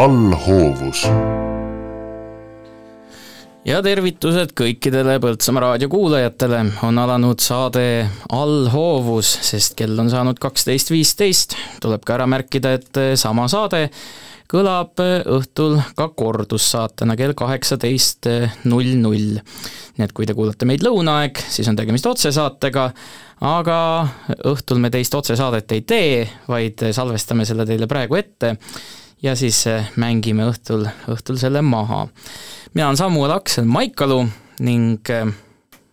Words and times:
allhoovus. 0.00 1.02
ja 3.68 3.82
tervitused 3.84 4.54
kõikidele 4.56 5.18
Põltsamaa 5.20 5.60
raadio 5.66 5.90
kuulajatele, 5.92 6.60
on 6.86 6.98
alanud 7.02 7.42
saade 7.44 7.82
Allhoovus, 8.32 9.34
sest 9.44 9.76
kell 9.76 10.00
on 10.00 10.08
saanud 10.08 10.40
kaksteist 10.40 10.88
viisteist, 10.94 11.52
tuleb 11.84 12.06
ka 12.08 12.16
ära 12.16 12.28
märkida, 12.32 12.72
et 12.78 13.00
sama 13.20 13.44
saade 13.52 13.90
kõlab 14.48 15.02
õhtul 15.36 15.76
ka 15.98 16.08
kordussaatena 16.16 17.18
kell 17.20 17.36
kaheksateist 17.36 18.30
null 18.72 18.94
null. 19.02 19.36
nii 19.98 20.06
et 20.06 20.16
kui 20.16 20.24
te 20.24 20.38
kuulate 20.38 20.64
meid 20.64 20.86
lõunaaeg, 20.86 21.42
siis 21.52 21.68
on 21.68 21.76
tegemist 21.76 22.08
otsesaatega, 22.08 22.86
aga 23.52 23.76
õhtul 24.48 24.80
me 24.80 24.88
teist 24.88 25.12
otsesaadet 25.14 25.76
ei 25.76 25.84
tee, 25.84 26.24
vaid 26.48 26.88
salvestame 26.88 27.44
selle 27.44 27.68
teile 27.68 27.90
praegu 27.90 28.16
ette 28.16 28.56
ja 29.22 29.36
siis 29.36 29.64
mängime 30.00 30.46
õhtul, 30.48 30.86
õhtul 31.08 31.38
selle 31.40 31.62
maha. 31.62 32.06
mina 32.74 32.86
olen 32.86 32.96
Samuel 32.96 33.36
Aksel 33.36 33.64
Maikalu 33.64 34.24
ning 34.60 35.08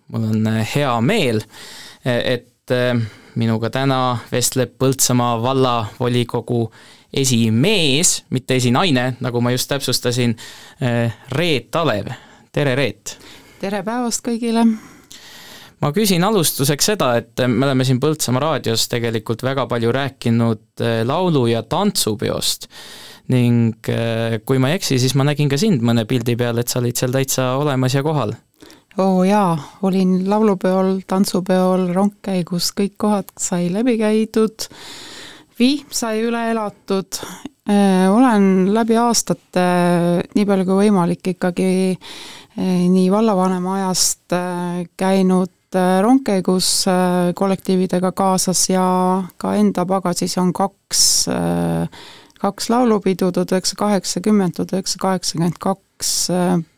mul 0.08 0.30
on 0.30 0.48
hea 0.76 0.94
meel, 1.02 1.42
et 2.06 2.74
minuga 3.38 3.70
täna 3.70 4.18
vestleb 4.32 4.74
Põltsamaa 4.80 5.38
vallavolikogu 5.42 6.66
esimees, 7.14 8.24
mitte 8.34 8.58
esinaine, 8.58 9.14
nagu 9.24 9.42
ma 9.42 9.54
just 9.54 9.70
täpsustasin, 9.72 10.36
eh, 10.82 11.14
Reet 11.32 11.76
Alev, 11.76 12.12
tere 12.52 12.76
Reet! 12.76 13.18
tere 13.62 13.84
päevast 13.84 14.26
kõigile! 14.26 14.66
ma 15.82 15.92
küsin 15.94 16.24
alustuseks 16.26 16.92
seda, 16.94 17.12
et 17.22 17.46
me 17.48 17.66
oleme 17.70 17.86
siin 17.86 18.02
Põltsamaa 18.02 18.44
raadios 18.44 18.88
tegelikult 18.92 19.46
väga 19.46 19.68
palju 19.70 19.94
rääkinud 19.94 20.82
eh, 20.82 21.04
laulu- 21.06 21.48
ja 21.52 21.64
tantsupeost 21.64 22.68
ning 23.34 23.90
eh, 23.92 24.40
kui 24.48 24.60
ma 24.62 24.72
ei 24.72 24.80
eksi, 24.80 25.00
siis 25.02 25.16
ma 25.20 25.26
nägin 25.28 25.50
ka 25.52 25.60
sind 25.60 25.84
mõne 25.86 26.06
pildi 26.08 26.38
peal, 26.40 26.60
et 26.62 26.72
sa 26.72 26.80
olid 26.80 27.00
seal 27.00 27.16
täitsa 27.16 27.50
olemas 27.60 27.98
ja 27.98 28.04
kohal. 28.06 28.34
oo 28.98 29.20
oh, 29.20 29.24
jaa, 29.28 29.58
olin 29.86 30.22
laulupeol, 30.30 31.02
tantsupeol, 31.08 31.90
rongkäigus, 31.94 32.72
kõik 32.78 32.96
kohad 32.98 33.30
sai 33.38 33.70
läbi 33.74 33.98
käidud. 34.00 34.70
Vihm 35.58 35.92
sai 35.94 36.22
üle 36.22 36.40
elatud, 36.52 37.20
äh, 37.70 38.08
olen 38.14 38.72
läbi 38.74 38.98
aastate 39.02 39.68
nii 40.38 40.46
palju 40.46 40.66
kui 40.70 40.82
võimalik 40.86 41.34
ikkagi 41.34 41.70
äh, 41.98 42.84
nii 42.88 43.08
vallavanema 43.14 43.78
ajast 43.82 44.38
äh, 44.38 44.84
käinud 44.98 45.54
rongkäigus 46.02 46.86
kollektiividega 47.36 48.14
kaasas 48.16 48.62
ja 48.70 48.86
ka 49.38 49.52
enda 49.60 49.84
pagasis 49.86 50.38
on 50.40 50.54
kaks, 50.56 51.28
kaks 52.40 52.70
laulupidu, 52.70 53.32
tuhat 53.32 53.52
üheksasada 53.52 53.80
kaheksakümmend, 53.80 54.58
tuhat 54.58 54.74
üheksasada 54.78 55.02
kaheksakümmend 55.02 55.60
kaks 55.60 56.14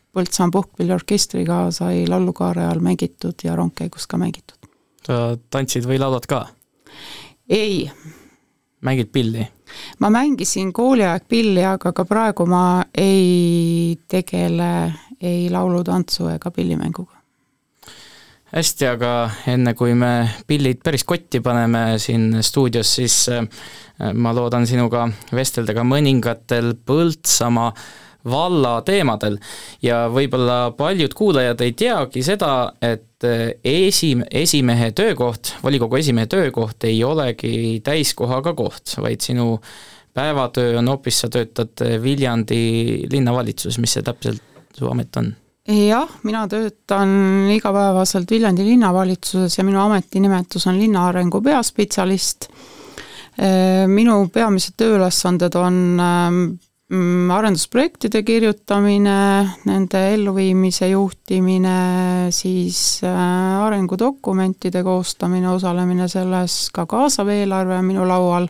Põltsamaa 0.10 0.52
puhkpilliorkestriga 0.52 1.68
sai 1.72 2.08
laulukaare 2.10 2.64
all 2.66 2.82
mängitud 2.82 3.44
ja 3.46 3.54
rongkäigus 3.56 4.08
ka 4.10 4.18
mängitud. 4.18 4.58
sa 5.06 5.38
tantsid 5.52 5.86
või 5.86 6.00
laulad 6.02 6.26
ka? 6.26 6.48
ei 7.50 7.92
mängid 8.82 9.12
pilli? 9.14 9.46
ma 10.00 10.10
mängisin 10.10 10.74
kooliaeg 10.74 11.28
pilli, 11.30 11.64
aga 11.66 11.94
ka 11.94 12.06
praegu 12.06 12.46
ma 12.50 12.84
ei 12.98 14.00
tegele 14.08 14.94
ei 15.22 15.50
laulu-tantsu 15.52 16.28
ega 16.34 16.52
pillimänguga. 16.52 17.19
Hästi, 18.54 18.90
aga 18.90 19.14
enne 19.52 19.74
kui 19.78 19.94
me 19.98 20.12
pillid 20.48 20.82
päris 20.84 21.06
kotti 21.08 21.42
paneme 21.46 22.00
siin 22.02 22.44
stuudios, 22.46 22.96
siis 23.00 23.22
äh, 23.34 23.46
ma 24.14 24.34
loodan 24.36 24.68
sinuga 24.70 25.08
vestelda 25.36 25.76
ka 25.78 25.86
mõningatel 25.88 26.74
Põltsamaa 26.86 27.74
valla 28.30 28.80
teemadel 28.86 29.38
ja 29.84 30.04
võib-olla 30.12 30.74
paljud 30.78 31.14
kuulajad 31.16 31.62
ei 31.64 31.74
teagi 31.78 32.24
seda, 32.26 32.74
et 32.84 33.28
eh, 33.28 33.54
esim-, 33.64 34.26
esimehe 34.28 34.92
töökoht, 34.96 35.54
volikogu 35.64 36.00
esimehe 36.02 36.28
töökoht 36.32 36.84
ei 36.90 37.00
olegi 37.08 37.80
täiskohaga 37.86 38.54
koht, 38.58 38.98
vaid 39.00 39.24
sinu 39.24 39.60
päevatöö 40.14 40.78
on 40.82 40.92
hoopis, 40.92 41.22
sa 41.24 41.30
töötad 41.32 41.80
Viljandi 42.04 43.06
linnavalitsuses, 43.12 43.80
mis 43.80 43.96
see 43.96 44.04
täpselt 44.04 44.44
su 44.76 44.90
amet 44.92 45.22
on? 45.22 45.32
Jah, 45.68 46.10
mina 46.24 46.48
töötan 46.48 47.50
igapäevaselt 47.54 48.32
Viljandi 48.32 48.64
linnavalitsuses 48.66 49.58
ja 49.58 49.64
minu 49.64 49.82
ametinimetus 49.84 50.68
on 50.68 50.80
linnaarengu 50.80 51.42
peaspetsialist. 51.42 52.50
Eh, 53.40 53.86
minu 53.88 54.28
peamised 54.34 54.76
tööülesanded 54.80 55.56
on 55.56 55.78
Mm, 56.90 57.30
arendusprojektide 57.30 58.24
kirjutamine, 58.26 59.18
nende 59.70 60.00
elluviimise 60.16 60.88
juhtimine, 60.90 61.74
siis 62.34 63.04
äh, 63.06 63.12
arengudokumentide 63.62 64.82
koostamine, 64.82 65.52
osalemine 65.52 66.08
selles, 66.10 66.56
ka 66.74 66.88
kaasav 66.90 67.30
eelarve 67.30 67.78
on 67.78 67.86
minu 67.86 68.10
laual 68.10 68.50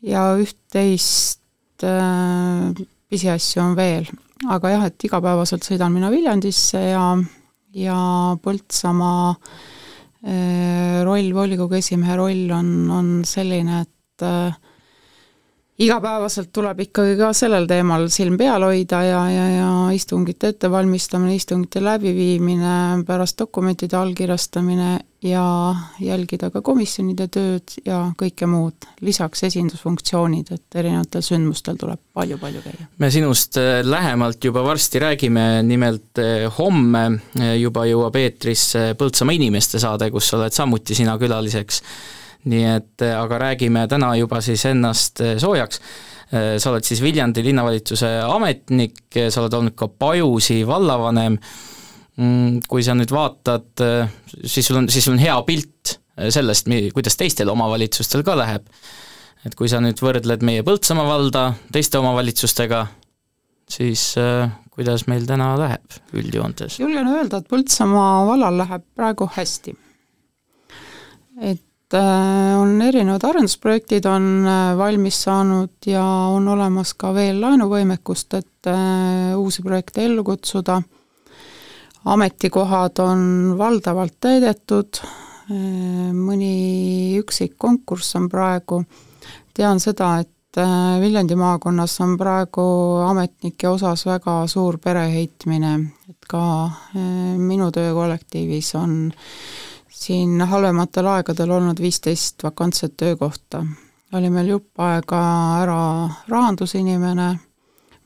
ja 0.00 0.30
üht-teist 0.40 1.84
äh, 1.84 2.72
pisiasju 3.12 3.60
on 3.66 3.76
veel. 3.76 4.08
Aga 4.50 4.72
jah, 4.74 4.88
et 4.88 5.06
igapäevaselt 5.06 5.66
sõidan 5.66 5.92
mina 5.94 6.10
Viljandisse 6.12 6.80
ja, 6.92 7.04
ja 7.78 7.98
Põltsamaa 8.42 9.30
äh, 9.32 11.02
roll, 11.06 11.30
volikogu 11.36 11.78
esimehe 11.78 12.16
roll 12.18 12.50
on, 12.56 12.72
on 12.90 13.10
selline, 13.28 13.82
et 13.86 14.26
äh, 14.26 14.61
igapäevaselt 15.80 16.50
tuleb 16.52 16.82
ikkagi 16.84 17.14
ka 17.16 17.30
sellel 17.36 17.66
teemal 17.70 18.04
silm 18.12 18.36
peal 18.40 18.64
hoida 18.66 19.00
ja, 19.06 19.22
ja, 19.32 19.46
ja 19.56 19.70
istungite 19.96 20.52
ettevalmistamine, 20.52 21.36
istungite 21.38 21.80
läbiviimine, 21.82 22.74
pärast 23.08 23.38
dokumentide 23.40 23.96
allkirjastamine 23.96 24.98
ja 25.24 25.44
jälgida 26.02 26.50
ka 26.52 26.60
komisjonide 26.66 27.28
tööd 27.32 27.76
ja 27.86 28.02
kõike 28.18 28.46
muud, 28.50 28.88
lisaks 29.06 29.46
esindusfunktsioonid, 29.48 30.52
et 30.52 30.78
erinevatel 30.82 31.24
sündmustel 31.24 31.78
tuleb 31.80 32.00
palju-palju 32.14 32.62
käia. 32.64 32.88
me 32.98 33.10
sinust 33.14 33.56
äh, 33.56 33.80
lähemalt 33.86 34.44
juba 34.44 34.64
varsti 34.66 35.00
räägime, 35.02 35.62
nimelt 35.66 36.20
äh, 36.20 36.48
homme 36.58 37.04
äh, 37.40 37.54
juba 37.62 37.86
jõuab 37.88 38.18
eetrisse 38.20 38.90
Põltsamaa 38.98 39.38
inimeste 39.38 39.80
saade, 39.80 40.10
kus 40.10 40.34
oled 40.36 40.52
samuti 40.52 40.94
sina 40.98 41.16
külaliseks 41.18 41.80
nii 42.50 42.62
et 42.66 43.04
äh, 43.04 43.14
aga 43.18 43.38
räägime 43.46 43.84
täna 43.90 44.14
juba 44.18 44.40
siis 44.42 44.64
ennast 44.70 45.22
äh, 45.22 45.36
soojaks. 45.40 45.80
Äh, 46.32 46.56
sa 46.62 46.72
oled 46.72 46.86
siis 46.86 47.02
Viljandi 47.02 47.44
linnavalitsuse 47.46 48.10
ametnik, 48.26 49.04
sa 49.12 49.44
oled 49.44 49.58
olnud 49.58 49.76
ka 49.78 49.88
Pajusi 49.88 50.62
vallavanem, 50.66 51.38
mm, 52.16 52.64
kui 52.68 52.82
sa 52.82 52.96
nüüd 52.98 53.12
vaatad, 53.14 53.84
siis 54.42 54.66
sul 54.66 54.82
on, 54.82 54.90
siis 54.92 55.06
sul 55.06 55.16
on 55.16 55.22
hea 55.22 55.36
pilt 55.46 55.98
sellest, 56.12 56.66
kuidas 56.92 57.16
teistel 57.16 57.48
omavalitsustel 57.48 58.24
ka 58.26 58.34
läheb. 58.36 58.66
et 59.42 59.54
kui 59.58 59.66
sa 59.66 59.80
nüüd 59.82 59.98
võrdled 59.98 60.44
meie 60.46 60.62
Põltsamaa 60.62 61.06
valda 61.08 61.40
teiste 61.72 61.98
omavalitsustega, 61.98 62.84
siis 63.66 64.12
kuidas 64.70 65.06
meil 65.08 65.24
täna 65.26 65.54
läheb 65.58 65.96
üldjoontes? 66.12 66.78
julgen 66.78 67.08
öelda, 67.08 67.40
et 67.40 67.48
Põltsamaa 67.48 68.26
vallal 68.28 68.60
läheb 68.60 68.84
praegu 68.94 69.26
hästi. 69.34 69.74
et 71.40 71.64
on 71.94 72.82
erinevad 72.82 73.24
arendusprojektid 73.26 74.06
on 74.08 74.46
äh, 74.46 74.72
valmis 74.78 75.22
saanud 75.24 75.86
ja 75.86 76.04
on 76.32 76.48
olemas 76.48 76.94
ka 76.94 77.12
veel 77.14 77.40
laenuvõimekust, 77.42 78.36
et 78.38 78.70
äh, 78.70 79.32
uusi 79.38 79.62
projekte 79.62 80.04
ellu 80.04 80.24
kutsuda. 80.24 80.80
ametikohad 82.04 82.98
on 82.98 83.54
valdavalt 83.58 84.16
täidetud, 84.20 84.98
mõni 86.12 87.14
üksik 87.20 87.54
konkurss 87.58 88.16
on 88.18 88.26
praegu, 88.28 88.80
tean 89.54 89.78
seda, 89.80 90.16
et 90.18 90.28
Viljandi 91.00 91.36
maakonnas 91.38 91.94
on 92.02 92.16
praegu 92.18 92.64
ametnike 93.06 93.68
osas 93.68 94.02
väga 94.06 94.34
suur 94.50 94.80
pereheitmine, 94.82 95.70
et 96.10 96.26
ka 96.28 96.42
minu 97.38 97.70
töökollektiivis 97.72 98.74
on 98.82 98.98
siin 100.02 100.40
halvematel 100.50 101.06
aegadel 101.06 101.50
olnud 101.50 101.80
viisteist 101.80 102.42
vakantset 102.42 102.96
töökohta. 102.96 103.66
oli 104.12 104.30
meil 104.30 104.48
jupp 104.48 104.80
aega 104.80 105.20
ära 105.62 106.08
rahandusinimene, 106.28 107.28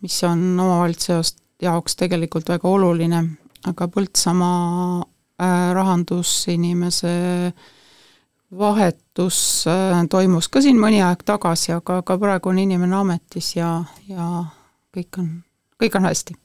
mis 0.01 0.19
on 0.25 0.61
omavalitsuse 0.61 1.37
jaoks 1.63 1.97
tegelikult 1.97 2.49
väga 2.49 2.69
oluline, 2.69 3.23
aga 3.67 3.89
Põltsamaa 3.89 5.01
äh, 5.01 5.73
rahandusinimese 5.75 7.17
vahetus 8.59 9.41
äh, 9.67 10.07
toimus 10.11 10.49
ka 10.49 10.63
siin 10.63 10.79
mõni 10.79 11.03
aeg 11.03 11.25
tagasi, 11.27 11.73
aga, 11.73 12.03
aga 12.05 12.19
praegu 12.19 12.53
on 12.53 12.63
inimene 12.63 13.01
ametis 13.01 13.57
ja, 13.57 13.81
ja 14.09 14.45
kõik 14.95 15.23
on, 15.23 15.31
kõik 15.83 15.99
on 15.99 16.13
hästi 16.13 16.37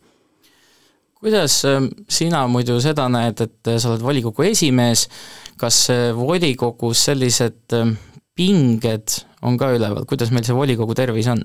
kuidas 1.21 1.61
ähm, 1.69 1.89
sina 2.09 2.45
muidu 2.49 2.79
seda 2.81 3.05
näed, 3.11 3.43
et 3.45 3.69
äh, 3.69 3.77
sa 3.79 3.91
oled 3.91 4.03
volikogu 4.03 4.45
esimees, 4.49 5.05
kas 5.61 5.83
äh, 5.93 6.09
volikogus 6.17 7.05
sellised 7.09 7.75
ähm, 7.77 7.95
pinged 8.37 9.19
on 9.45 9.57
ka 9.61 9.71
üleval, 9.75 10.07
kuidas 10.09 10.31
meil 10.33 10.47
see 10.47 10.57
volikogu 10.57 10.97
tervis 10.97 11.29
on? 11.31 11.43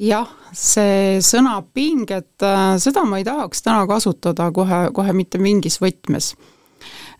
jah, 0.00 0.30
see 0.56 1.18
sõna 1.24 1.58
pinged, 1.76 2.32
äh, 2.40 2.78
seda 2.80 3.04
ma 3.04 3.20
ei 3.20 3.28
tahaks 3.28 3.60
täna 3.66 3.84
kasutada 3.90 4.48
kohe, 4.56 4.86
kohe 4.96 5.16
mitte 5.16 5.40
mingis 5.42 5.80
võtmes. 5.82 6.34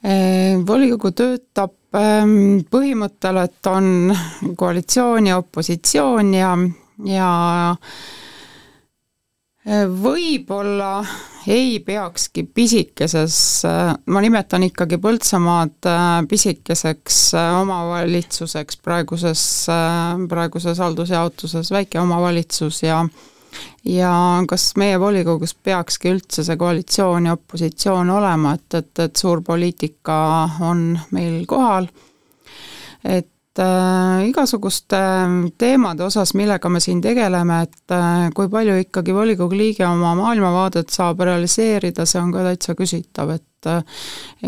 Volikogu 0.00 1.10
töötab 1.12 1.74
ähm, 1.92 2.62
põhimõttel, 2.72 3.36
et 3.42 3.68
on 3.68 4.14
koalitsioon 4.56 5.28
ja 5.28 5.36
opositsioon 5.42 6.30
ja, 6.32 6.54
ja 7.04 7.26
võib-olla 9.68 11.04
ei 11.50 11.80
peakski 11.84 12.46
pisikeses, 12.54 13.34
ma 14.06 14.22
nimetan 14.24 14.64
ikkagi 14.64 14.96
Põltsamaad 15.00 15.88
pisikeseks 16.28 17.18
omavalitsuseks 17.60 18.80
praeguses, 18.84 19.42
praeguses 20.28 20.80
haldusjaotuses, 20.80 21.72
väike 21.72 22.00
omavalitsus 22.00 22.82
ja 22.82 23.04
ja 23.84 24.12
kas 24.48 24.70
meie 24.78 25.00
volikogus 25.00 25.54
peakski 25.54 26.12
üldse 26.14 26.44
see 26.46 26.56
koalitsioon 26.56 27.26
ja 27.26 27.34
opositsioon 27.36 28.10
olema, 28.14 28.54
et, 28.54 28.74
et, 28.74 28.92
et 29.06 29.16
suur 29.16 29.42
poliitika 29.42 30.16
on 30.66 30.84
meil 31.10 31.42
kohal, 31.50 31.88
et 33.04 33.29
äh, 33.58 34.28
igasuguste 34.28 34.98
teemade 35.58 36.04
osas, 36.06 36.34
millega 36.38 36.68
me 36.68 36.80
siin 36.80 37.00
tegeleme, 37.02 37.62
et 37.66 37.94
äh, 37.94 38.28
kui 38.34 38.48
palju 38.52 38.76
ikkagi 38.84 39.14
volikogu 39.14 39.58
liige 39.58 39.86
oma 39.86 40.14
maailmavaadet 40.18 40.92
saab 40.94 41.24
realiseerida, 41.26 42.06
see 42.06 42.20
on 42.22 42.30
ka 42.34 42.44
täitsa 42.46 42.76
küsitav, 42.78 43.34
et 43.34 43.70
äh, 43.70 43.82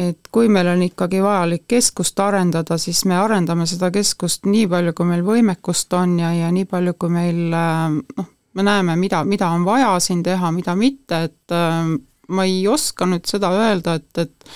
et 0.08 0.30
kui 0.32 0.48
meil 0.48 0.70
on 0.70 0.84
ikkagi 0.86 1.22
vajalik 1.24 1.66
keskust 1.68 2.20
arendada, 2.22 2.78
siis 2.78 3.04
me 3.04 3.18
arendame 3.18 3.66
seda 3.66 3.90
keskust 3.94 4.46
nii 4.46 4.68
palju, 4.70 4.94
kui 4.94 5.10
meil 5.10 5.26
võimekust 5.26 5.98
on 5.98 6.18
ja, 6.22 6.30
ja 6.36 6.52
nii 6.54 6.68
palju, 6.70 6.94
kui 6.94 7.12
meil 7.12 7.42
äh, 7.58 7.98
noh, 7.98 8.30
me 8.54 8.66
näeme, 8.68 8.96
mida, 9.00 9.24
mida 9.24 9.50
on 9.50 9.66
vaja 9.66 9.96
siin 10.00 10.22
teha, 10.22 10.52
mida 10.54 10.76
mitte, 10.78 11.24
et 11.28 11.58
äh, 11.58 11.92
ma 12.32 12.48
ei 12.48 12.66
oska 12.68 13.08
nüüd 13.10 13.26
seda 13.28 13.50
öelda, 13.56 13.98
et, 13.98 14.26
et 14.26 14.52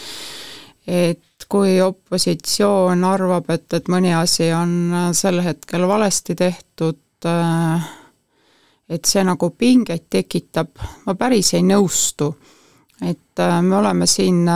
et 0.87 1.36
kui 1.48 1.81
opositsioon 1.81 3.04
arvab, 3.04 3.50
et, 3.54 3.66
et 3.78 3.88
mõni 3.93 4.14
asi 4.16 4.50
on 4.54 4.76
äh, 4.93 5.08
sel 5.16 5.40
hetkel 5.44 5.87
valesti 5.88 6.34
tehtud, 6.38 7.00
äh, 7.26 7.88
et 8.88 9.04
see 9.04 9.25
nagu 9.26 9.50
pingeid 9.50 10.06
tekitab, 10.10 10.76
ma 11.06 11.14
päris 11.19 11.54
ei 11.54 11.64
nõustu. 11.66 12.34
et 13.02 13.40
me 13.62 13.76
oleme 13.76 14.06
siin 14.08 14.46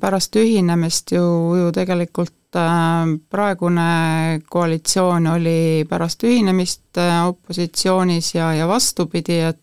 pärast 0.00 0.36
ühinemist 0.40 1.12
ju, 1.12 1.24
ju 1.58 1.72
tegelikult 1.76 2.32
Äh, 2.56 3.18
praegune 3.30 4.40
koalitsioon 4.50 5.26
oli 5.26 5.86
pärast 5.88 6.24
ühinemist 6.28 6.98
äh, 7.00 7.22
opositsioonis 7.26 8.34
ja, 8.34 8.50
ja 8.54 8.66
vastupidi, 8.68 9.38
et 9.40 9.58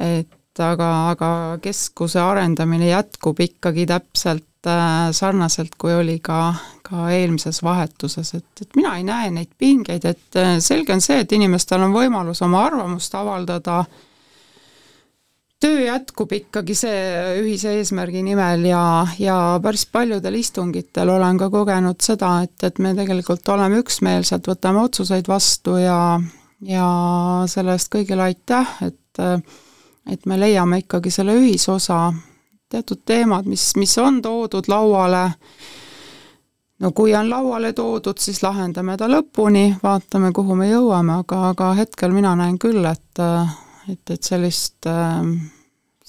et 0.00 0.28
aga, 0.58 0.90
aga 1.12 1.30
keskuse 1.62 2.18
arendamine 2.20 2.90
jätkub 2.90 3.38
ikkagi 3.40 3.86
täpselt 3.86 4.66
äh, 4.66 5.12
sarnaselt, 5.14 5.76
kui 5.78 5.94
oli 5.94 6.18
ka, 6.18 6.54
ka 6.82 7.08
eelmises 7.14 7.62
vahetuses, 7.62 8.34
et, 8.34 8.50
et 8.62 8.76
mina 8.76 8.96
ei 8.98 9.06
näe 9.06 9.30
neid 9.30 9.54
pingeid, 9.58 10.04
et 10.04 10.42
selge 10.58 10.96
on 10.96 11.04
see, 11.04 11.22
et 11.22 11.32
inimestel 11.32 11.86
on 11.86 11.94
võimalus 11.94 12.42
oma 12.42 12.64
arvamust 12.66 13.14
avaldada. 13.14 13.80
Äh, 13.80 14.06
töö 15.60 15.80
jätkub 15.84 16.32
ikkagi 16.32 16.74
see 16.78 17.00
ühise 17.42 17.74
eesmärgi 17.78 18.22
nimel 18.24 18.64
ja, 18.70 18.82
ja 19.20 19.36
päris 19.62 19.84
paljudel 19.92 20.38
istungitel 20.40 21.12
olen 21.12 21.40
ka 21.40 21.50
kogenud 21.52 22.00
seda, 22.04 22.38
et, 22.46 22.56
et 22.64 22.80
me 22.80 22.94
tegelikult 22.96 23.48
oleme 23.52 23.82
üksmeelsed, 23.82 24.48
võtame 24.48 24.84
otsuseid 24.86 25.28
vastu 25.28 25.76
ja, 25.82 25.98
ja 26.64 26.86
selle 27.50 27.76
eest 27.76 27.92
kõigile 27.92 28.30
aitäh, 28.30 28.72
et 28.88 29.22
et 30.06 30.26
me 30.26 30.38
leiame 30.40 30.80
ikkagi 30.84 31.10
selle 31.10 31.34
ühisosa, 31.38 32.12
teatud 32.70 33.02
teemad, 33.04 33.46
mis, 33.50 33.72
mis 33.76 33.98
on 33.98 34.22
toodud 34.22 34.68
lauale, 34.70 35.24
no 36.80 36.92
kui 36.96 37.14
on 37.14 37.30
lauale 37.30 37.72
toodud, 37.72 38.18
siis 38.18 38.42
lahendame 38.42 38.96
ta 38.96 39.08
lõpuni, 39.10 39.76
vaatame, 39.82 40.32
kuhu 40.32 40.56
me 40.56 40.70
jõuame, 40.70 41.20
aga, 41.24 41.48
aga 41.50 41.72
hetkel 41.82 42.14
mina 42.14 42.36
näen 42.38 42.58
küll, 42.58 42.84
et 42.84 43.24
et, 43.90 44.10
et 44.10 44.22
sellist 44.22 44.86
äh, 44.86 45.24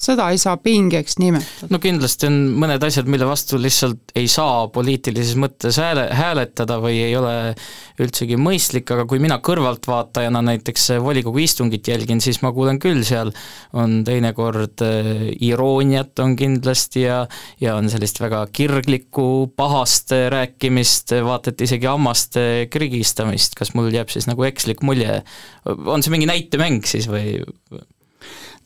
seda 0.02 0.28
ei 0.32 0.40
saa 0.40 0.56
pingeks 0.60 1.18
nimetada. 1.22 1.68
no 1.70 1.80
kindlasti 1.82 2.28
on 2.28 2.38
mõned 2.62 2.82
asjad, 2.86 3.08
mille 3.10 3.26
vastu 3.28 3.60
lihtsalt 3.60 4.14
ei 4.18 4.28
saa 4.30 4.66
poliitilises 4.72 5.38
mõttes 5.40 5.78
hääle, 5.80 6.08
hääletada 6.16 6.78
või 6.82 6.98
ei 7.04 7.16
ole 7.18 7.34
üldsegi 8.02 8.38
mõistlik, 8.40 8.90
aga 8.94 9.06
kui 9.08 9.22
mina 9.22 9.38
kõrvaltvaatajana 9.44 10.42
näiteks 10.50 10.88
volikogu 11.04 11.42
istungit 11.44 11.88
jälgin, 11.92 12.22
siis 12.24 12.42
ma 12.42 12.52
kuulen 12.54 12.80
küll, 12.82 13.04
seal 13.06 13.32
on 13.78 14.00
teinekord 14.06 14.82
äh, 14.86 15.22
irooniat 15.44 16.18
on 16.22 16.36
kindlasti 16.38 17.06
ja 17.06 17.22
ja 17.60 17.76
on 17.78 17.88
sellist 17.92 18.18
väga 18.22 18.44
kirglikku 18.54 19.52
pahast 19.56 20.12
rääkimist, 20.32 21.14
vaata 21.24 21.52
et 21.52 21.64
isegi 21.66 21.88
hammaste 21.90 22.46
krigistamist, 22.72 23.56
kas 23.58 23.74
mul 23.78 23.92
jääb 23.94 24.10
siis 24.12 24.28
nagu 24.30 24.46
ekslik 24.48 24.82
mulje, 24.86 25.20
on 25.66 26.02
see 26.02 26.14
mingi 26.14 26.30
näitemäng 26.30 26.86
siis 26.88 27.08
või? 27.10 27.38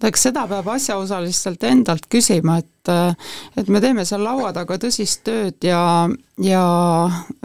Eks 0.04 0.26
seda 0.28 0.44
peab 0.50 0.68
asjaosalistelt 0.74 1.64
endalt 1.64 2.08
küsima, 2.12 2.58
et 2.58 2.72
et 3.56 3.68
me 3.72 3.80
teeme 3.82 4.04
seal 4.06 4.22
laua 4.22 4.52
taga 4.54 4.76
tõsist 4.78 5.24
tööd 5.26 5.64
ja, 5.66 6.06
ja 6.38 6.64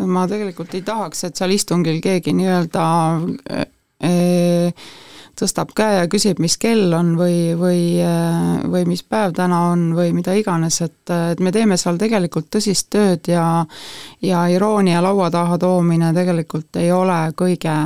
ma 0.05 0.25
tegelikult 0.29 0.75
ei 0.77 0.83
tahaks, 0.85 1.23
et 1.25 1.39
seal 1.39 1.55
istungil 1.55 1.97
keegi 2.03 2.35
nii-öelda 2.37 2.83
e, 4.05 4.11
tõstab 5.41 5.73
käe 5.73 5.95
ja 5.97 6.07
küsib, 6.11 6.39
mis 6.43 6.57
kell 6.61 6.93
on 6.93 7.15
või, 7.17 7.55
või, 7.57 7.81
või 8.69 8.85
mis 8.89 9.01
päev 9.01 9.33
täna 9.37 9.63
on 9.71 9.91
või 9.97 10.13
mida 10.13 10.35
iganes, 10.37 10.81
et, 10.85 11.01
et 11.09 11.41
me 11.41 11.53
teeme 11.55 11.77
seal 11.81 11.97
tegelikult 12.01 12.51
tõsist 12.53 12.91
tööd 12.93 13.31
ja 13.31 13.65
ja 14.21 14.45
iroonia 14.53 15.01
laua 15.01 15.31
taha 15.33 15.57
toomine 15.61 16.13
tegelikult 16.13 16.77
ei 16.81 16.91
ole 16.93 17.21
kõige, 17.37 17.77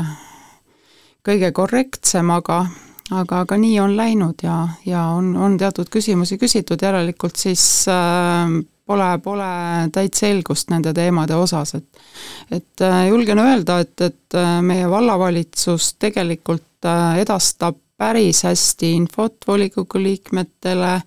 kõige 1.23 1.51
korrektsem, 1.55 2.35
aga 2.35 2.65
aga, 3.11 3.39
aga 3.39 3.57
nii 3.57 3.79
on 3.79 3.97
läinud 3.97 4.43
ja, 4.43 4.67
ja 4.85 5.07
on, 5.17 5.35
on 5.37 5.57
teatud 5.57 5.89
küsimusi 5.93 6.37
küsitud, 6.41 6.81
järelikult 6.81 7.35
siis 7.35 7.85
äh, 7.91 8.49
pole, 8.85 9.09
pole 9.23 9.49
täit 9.93 10.17
selgust 10.17 10.69
nende 10.73 10.93
teemade 10.95 11.35
osas, 11.37 11.75
et 11.77 12.03
et 12.51 12.81
äh, 12.81 13.07
julgen 13.09 13.39
öelda, 13.41 13.79
et, 13.83 14.01
et 14.01 14.37
äh, 14.37 14.59
meie 14.61 14.89
vallavalitsus 14.89 15.95
tegelikult 15.99 16.85
äh, 16.85 17.19
edastab 17.23 17.79
päris 17.97 18.43
hästi 18.43 18.91
infot 18.95 19.47
volikogu 19.47 20.01
liikmetele. 20.03 20.99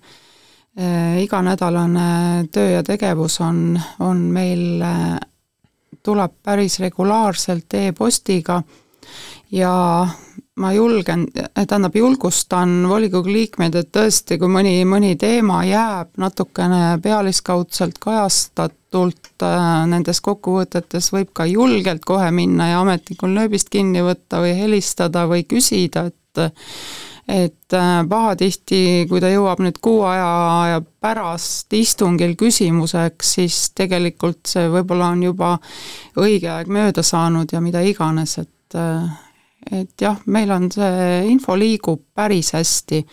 Iganädalane 1.19 2.47
töö 2.53 2.69
ja 2.71 2.83
tegevus 2.87 3.39
on, 3.43 3.73
on 3.99 4.19
meil 4.31 4.79
tuleb 6.05 6.37
päris 6.45 6.77
regulaarselt 6.79 7.73
e-postiga 7.75 8.61
ja 9.51 9.73
ma 10.59 10.71
julgen, 10.75 11.25
tähendab, 11.55 11.95
julgustan 11.95 12.83
volikogu 12.89 13.31
liikmeid, 13.31 13.75
et 13.79 13.91
tõesti, 13.95 14.37
kui 14.41 14.51
mõni, 14.51 14.75
mõni 14.87 15.15
teema 15.19 15.61
jääb 15.67 16.19
natukene 16.19 16.99
pealiskaudselt 17.03 17.99
kajastatult 18.03 19.45
äh, 19.45 19.59
nendes 19.91 20.21
kokkuvõtetes, 20.25 21.11
võib 21.15 21.31
ka 21.33 21.47
julgelt 21.49 22.05
kohe 22.07 22.31
minna 22.35 22.73
ja 22.73 22.81
ametnikul 22.83 23.31
nööbist 23.35 23.71
kinni 23.73 24.03
võtta 24.05 24.43
või 24.43 24.55
helistada 24.59 25.27
või 25.31 25.45
küsida, 25.47 26.09
et 26.09 26.17
et 27.29 27.73
äh, 27.77 27.87
pahatihti, 28.09 29.05
kui 29.09 29.21
ta 29.21 29.29
jõuab 29.29 29.61
nüüd 29.61 29.77
kuu 29.83 30.01
aja, 30.09 30.79
pärast 31.01 31.73
istungil 31.77 32.33
küsimuseks, 32.39 33.35
siis 33.37 33.57
tegelikult 33.77 34.49
see 34.49 34.65
võib-olla 34.73 35.11
on 35.13 35.21
juba 35.27 35.51
õige 36.17 36.49
aeg 36.49 36.71
mööda 36.73 37.05
saanud 37.05 37.53
ja 37.53 37.61
mida 37.61 37.83
iganes, 37.85 38.39
et 38.41 38.77
äh, 38.79 39.05
et 39.71 40.01
jah, 40.01 40.17
meil 40.25 40.51
on 40.51 40.69
see 40.71 41.23
info 41.29 41.57
liigub 41.59 42.01
päris 42.15 42.53
hästi, 42.55 43.03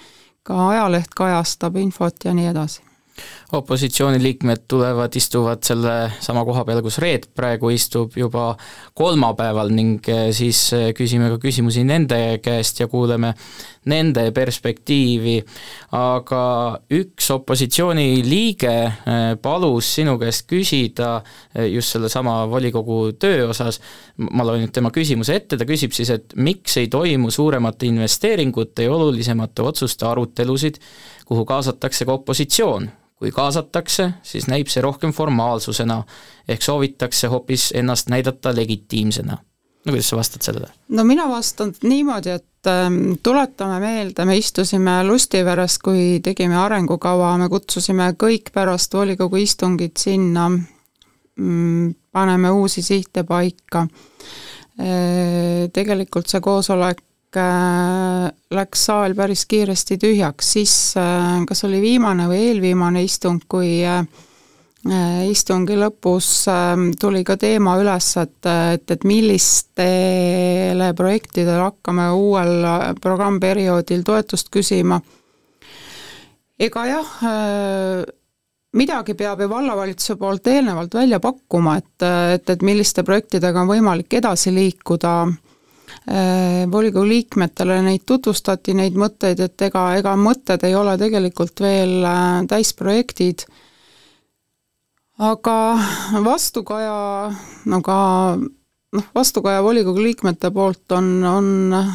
ka 0.47 0.69
ajaleht 0.71 1.15
kajastab 1.17 1.77
infot 1.83 2.25
ja 2.25 2.35
nii 2.35 2.51
edasi 2.53 2.83
opositsiooniliikmed 3.53 4.57
tulevad, 4.69 5.15
istuvad 5.15 5.63
selle 5.63 5.95
sama 6.21 6.43
koha 6.45 6.65
peal, 6.67 6.81
kus 6.83 6.99
Reet 6.99 7.29
praegu 7.35 7.71
istub 7.71 8.17
juba 8.19 8.57
kolmapäeval 8.99 9.71
ning 9.75 10.09
eh, 10.11 10.33
siis 10.35 10.61
eh, 10.75 10.89
küsime 10.97 11.29
ka 11.31 11.39
küsimusi 11.43 11.85
nende 11.87 12.41
käest 12.43 12.83
ja 12.83 12.89
kuuleme 12.91 13.33
nende 13.87 14.25
perspektiivi, 14.35 15.37
aga 15.95 16.43
üks 16.99 17.31
opositsiooniliige 17.37 18.75
eh, 18.83 19.31
palus 19.43 19.93
sinu 20.01 20.17
käest 20.19 20.49
küsida 20.51 21.21
just 21.71 21.95
sellesama 21.95 22.41
volikogu 22.51 23.13
töö 23.15 23.47
osas, 23.53 23.79
ma 24.19 24.43
loen 24.43 24.67
nüüd 24.67 24.75
tema 24.75 24.91
küsimuse 24.91 25.39
ette, 25.39 25.55
ta 25.55 25.69
küsib 25.69 25.95
siis, 25.95 26.11
et 26.11 26.35
miks 26.35 26.81
ei 26.83 26.91
toimu 26.91 27.31
suuremate 27.31 27.87
investeeringute 27.87 28.91
ja 28.91 28.99
olulisemate 28.99 29.63
otsuste 29.63 30.11
arutelusid, 30.11 30.83
kuhu 31.27 31.47
kaasatakse 31.47 32.07
ka 32.07 32.19
opositsioon 32.19 32.91
kui 33.17 33.33
kaasatakse, 33.33 34.11
siis 34.23 34.47
näib 34.51 34.69
see 34.69 34.83
rohkem 34.85 35.13
formaalsusena, 35.17 36.03
ehk 36.49 36.63
soovitakse 36.63 37.31
hoopis 37.33 37.71
ennast 37.77 38.11
näidata 38.13 38.55
legitiimsena. 38.57 39.39
no 39.87 39.93
kuidas 39.93 40.09
sa 40.09 40.17
vastad 40.17 40.43
sellele? 40.43 40.69
no 40.89 41.05
mina 41.05 41.29
vastan 41.29 41.73
niimoodi, 41.83 42.31
et 42.31 42.67
ähm, 42.67 43.13
tuletame 43.23 43.81
meelde, 43.81 44.25
me 44.25 44.37
istusime 44.37 45.05
Lustiveres, 45.05 45.79
kui 45.79 46.21
tegime 46.23 46.57
arengukava, 46.57 47.37
me 47.39 47.49
kutsusime 47.49 48.13
kõik 48.19 48.53
pärast 48.53 48.95
volikogu 48.95 49.37
istungit 49.37 49.97
sinna 49.97 50.51
mm,, 50.51 51.95
paneme 52.13 52.51
uusi 52.51 52.83
sihte 52.83 53.25
paika. 53.25 53.87
Äh, 54.77 55.71
tegelikult 55.73 56.29
see 56.29 56.41
koosolek 56.45 57.01
äh, 57.01 57.06
läks 57.37 58.87
saal 58.89 59.15
päris 59.15 59.45
kiiresti 59.47 59.99
tühjaks, 60.01 60.53
siis 60.57 60.77
äh, 61.01 61.43
kas 61.49 61.65
oli 61.69 61.83
viimane 61.83 62.29
või 62.31 62.49
eelviimane 62.51 63.05
istung, 63.05 63.43
kui 63.49 63.85
Äh, 64.87 65.25
istungi 65.33 65.75
lõpus 65.75 66.47
ähm, 66.53 66.93
tuli 67.01 67.25
ka 67.27 67.35
teema 67.41 67.73
üles, 67.81 68.07
et, 68.21 68.47
et, 68.47 68.91
et 68.93 69.07
millistele 69.09 70.93
projektidele 70.95 71.65
hakkame 71.65 72.05
uuel 72.15 72.63
äh, 72.63 72.85
programmperioodil 73.03 74.05
toetust 74.07 74.53
küsima. 74.55 75.01
ega 76.61 76.85
jah, 76.87 77.11
äh, 77.27 78.05
midagi 78.79 79.17
peab 79.19 79.43
ju 79.43 79.51
vallavalitsuse 79.51 80.17
poolt 80.21 80.47
eelnevalt 80.55 80.95
välja 80.95 81.19
pakkuma, 81.25 81.81
et, 81.83 82.07
et, 82.37 82.55
et 82.55 82.63
milliste 82.63 83.03
projektidega 83.03 83.65
on 83.65 83.73
võimalik 83.73 84.21
edasi 84.21 84.55
liikuda 84.55 85.17
volikogu 86.71 87.07
liikmetele 87.09 87.81
neid 87.83 88.05
tutvustati, 88.07 88.75
neid 88.79 88.95
mõtteid, 88.95 89.41
et 89.43 89.63
ega, 89.67 89.89
ega 89.99 90.13
mõtted 90.21 90.63
ei 90.69 90.75
ole 90.79 90.95
tegelikult 91.01 91.63
veel 91.65 92.05
täisprojektid 92.47 93.47
aga 95.19 95.57
vastukaja, 96.25 97.33
no 97.71 97.81
ka 97.85 97.99
noh, 98.37 99.07
vastukaja 99.15 99.63
volikogu 99.65 100.03
liikmete 100.03 100.51
poolt 100.55 100.93
on, 100.97 101.11
on 101.25 101.77
äh, 101.77 101.95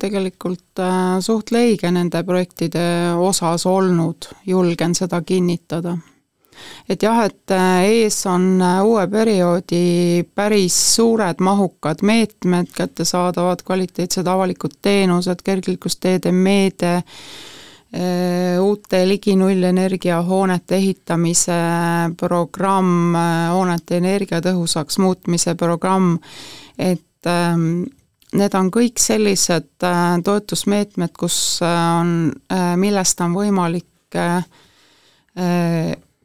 tegelikult 0.00 0.82
äh, 0.82 1.20
suht 1.24 1.52
leige 1.54 1.90
nende 1.94 2.24
projektide 2.26 3.14
osas 3.16 3.66
olnud, 3.66 4.30
julgen 4.46 4.96
seda 4.96 5.22
kinnitada. 5.24 5.96
Et 6.88 7.02
jah, 7.02 7.24
et 7.24 7.54
äh, 7.54 7.86
ees 8.02 8.20
on 8.30 8.62
uue 8.82 9.06
perioodi 9.10 10.24
päris 10.34 10.76
suured 10.96 11.40
mahukad 11.40 12.02
meetmed, 12.02 12.70
kättesaadavad 12.76 13.64
kvaliteetsed 13.66 14.26
avalikud 14.26 14.78
teenused, 14.82 15.42
kergliiklusteede 15.44 16.32
meede, 16.32 17.02
Äh, 17.94 18.58
uute 18.58 19.04
ligi 19.06 19.36
nullenergia 19.38 20.16
hoonete 20.26 20.74
ehitamise 20.80 21.54
programm, 22.18 23.14
äh, 23.14 23.52
hoonete 23.54 24.00
energiatõhusaks 24.00 24.98
muutmise 24.98 25.54
programm, 25.54 26.16
et 26.74 27.28
ähm, 27.30 27.84
need 28.34 28.56
on 28.58 28.72
kõik 28.74 28.98
sellised 28.98 29.86
äh, 29.86 30.00
toetusmeetmed, 30.26 31.14
kus 31.14 31.36
on, 31.62 32.32
millest 32.82 33.22
on 33.22 33.36
võimalik 33.38 34.18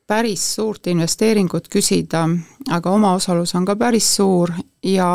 päris 0.09 0.43
suurt 0.55 0.87
investeeringut 0.89 1.69
küsida, 1.69 2.23
aga 2.73 2.91
omaosalus 2.97 3.53
on 3.55 3.65
ka 3.67 3.75
päris 3.77 4.07
suur 4.15 4.51
ja 4.83 5.09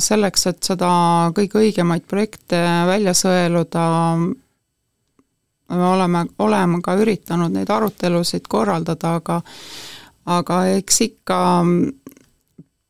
selleks, 0.00 0.46
et 0.48 0.62
seda 0.70 0.90
kõige 1.36 1.60
õigemaid 1.60 2.06
projekte 2.08 2.60
välja 2.88 3.12
sõeluda, 3.16 3.84
me 5.68 5.86
oleme, 5.92 6.24
oleme 6.40 6.80
ka 6.84 6.96
üritanud 6.96 7.52
neid 7.52 7.70
arutelusid 7.70 8.48
korraldada, 8.48 9.18
aga 9.20 9.42
aga 10.28 10.58
eks 10.76 11.00
ikka 11.06 11.38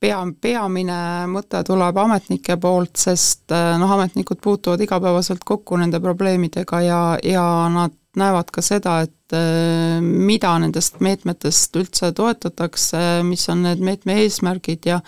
pea, 0.01 0.19
peamine 0.41 0.99
mõte 1.31 1.63
tuleb 1.67 1.99
ametnike 2.05 2.57
poolt, 2.63 2.95
sest 2.99 3.51
noh, 3.51 3.95
ametnikud 3.99 4.41
puutuvad 4.43 4.83
igapäevaselt 4.87 5.43
kokku 5.47 5.79
nende 5.81 6.01
probleemidega 6.03 6.83
ja, 6.87 7.03
ja 7.23 7.47
nad 7.73 7.98
näevad 8.17 8.49
ka 8.53 8.63
seda, 8.65 8.95
et 9.05 9.35
äh, 9.37 9.99
mida 10.01 10.55
nendest 10.63 11.01
meetmetest 11.05 11.77
üldse 11.77 12.11
toetatakse, 12.17 13.21
mis 13.27 13.45
on 13.53 13.65
need 13.67 13.83
meetme 13.85 14.17
eesmärgid 14.23 14.89
ja 14.89 14.99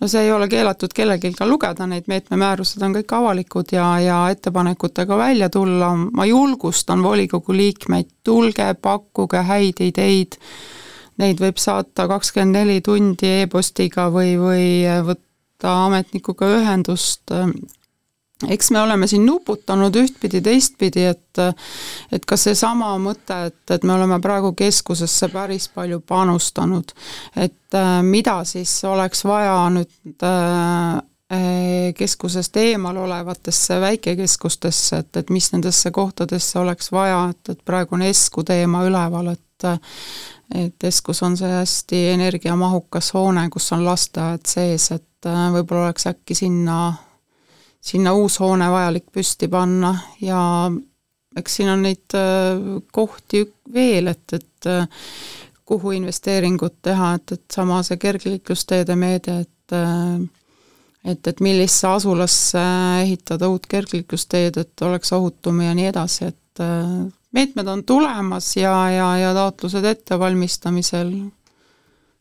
no 0.00 0.08
see 0.10 0.26
ei 0.26 0.32
ole 0.34 0.48
keelatud 0.52 0.92
kellelgi 0.96 1.32
ka 1.38 1.48
lugeda, 1.48 1.86
neid 1.88 2.08
meetmemäärused 2.10 2.84
on 2.84 2.96
kõik 2.98 3.16
avalikud 3.16 3.74
ja, 3.74 3.88
ja 4.04 4.20
ettepanekutega 4.34 5.18
välja 5.18 5.48
tulla, 5.52 5.94
ma 5.96 6.28
julgustan 6.28 7.02
volikogu 7.04 7.56
liikmeid, 7.56 8.12
tulge, 8.24 8.68
pakkuge 8.82 9.44
häid 9.48 9.80
ideid, 9.88 10.36
neid 11.22 11.40
võib 11.40 11.62
saata 11.62 12.08
kakskümmend 12.10 12.60
neli 12.60 12.82
tundi 12.84 13.38
e-postiga 13.40 14.10
või, 14.12 14.34
või 14.40 14.68
võtta 15.06 15.78
ametnikuga 15.86 16.50
ühendust 16.58 17.32
eks 18.50 18.70
me 18.74 18.80
oleme 18.82 19.06
siin 19.10 19.26
nuputanud 19.26 19.96
ühtpidi, 19.96 20.40
teistpidi, 20.44 21.06
et 21.12 21.20
et 22.12 22.24
ka 22.26 22.36
seesama 22.38 22.92
mõte, 23.02 23.38
et, 23.48 23.62
et 23.74 23.84
me 23.84 23.96
oleme 23.96 24.20
praegu 24.22 24.52
keskusesse 24.56 25.28
päris 25.32 25.66
palju 25.74 26.00
panustanud, 26.06 26.94
et 27.36 27.74
äh, 27.74 27.96
mida 28.06 28.38
siis 28.48 28.76
oleks 28.86 29.24
vaja 29.26 29.56
nüüd 29.74 30.26
äh, 30.28 31.02
keskusest 31.96 32.56
eemal 32.56 32.96
olevatesse 32.96 33.80
väikekeskustesse, 33.80 34.96
et, 35.02 35.16
et 35.16 35.30
mis 35.30 35.48
nendesse 35.52 35.90
kohtadesse 35.90 36.58
oleks 36.58 36.92
vaja, 36.92 37.30
et, 37.30 37.48
et 37.48 37.64
praegu 37.64 37.96
on 37.96 38.04
Esku 38.06 38.44
teema 38.44 38.84
üleval, 38.86 39.32
et 39.32 39.40
et 40.54 40.84
Eskus 40.84 41.22
on 41.24 41.36
see 41.40 41.48
hästi 41.48 42.00
energiamahukas 42.12 43.14
hoone, 43.14 43.46
kus 43.50 43.70
on 43.72 43.84
lasteaed 43.86 44.44
sees, 44.46 44.90
et 44.92 45.26
äh, 45.30 45.48
võib-olla 45.54 45.88
oleks 45.88 46.06
äkki 46.10 46.36
sinna 46.36 46.78
sinna 47.84 48.14
uus 48.16 48.38
hoone 48.40 48.68
vajalik 48.72 49.10
püsti 49.12 49.48
panna 49.52 49.92
ja 50.24 50.40
eks 51.36 51.58
siin 51.58 51.72
on 51.72 51.82
neid 51.84 52.14
äh, 52.16 52.62
kohti 52.94 53.44
veel, 53.74 54.08
et, 54.12 54.36
et 54.36 54.70
äh, 54.70 54.86
kuhu 55.64 55.94
investeeringut 55.96 56.78
teha, 56.84 57.14
et, 57.18 57.36
et 57.36 57.44
sama 57.58 57.82
see 57.84 57.98
kergliiklusteede 58.00 58.96
meede, 58.98 59.42
et 59.44 59.76
äh, 59.76 60.22
et, 61.04 61.26
et 61.28 61.40
millisesse 61.44 61.88
asulasse 61.90 62.60
ehitada 63.02 63.50
uut 63.52 63.66
kergliiklusteed, 63.68 64.56
et 64.56 64.84
oleks 64.86 65.12
ohutum 65.12 65.60
ja 65.60 65.74
nii 65.76 65.90
edasi, 65.90 66.30
et 66.30 66.62
meetmed 67.36 67.68
on 67.68 67.82
tulemas 67.84 68.46
ja, 68.56 68.72
ja, 68.88 69.10
ja 69.20 69.34
taotlused 69.36 69.84
ettevalmistamisel 69.84 71.10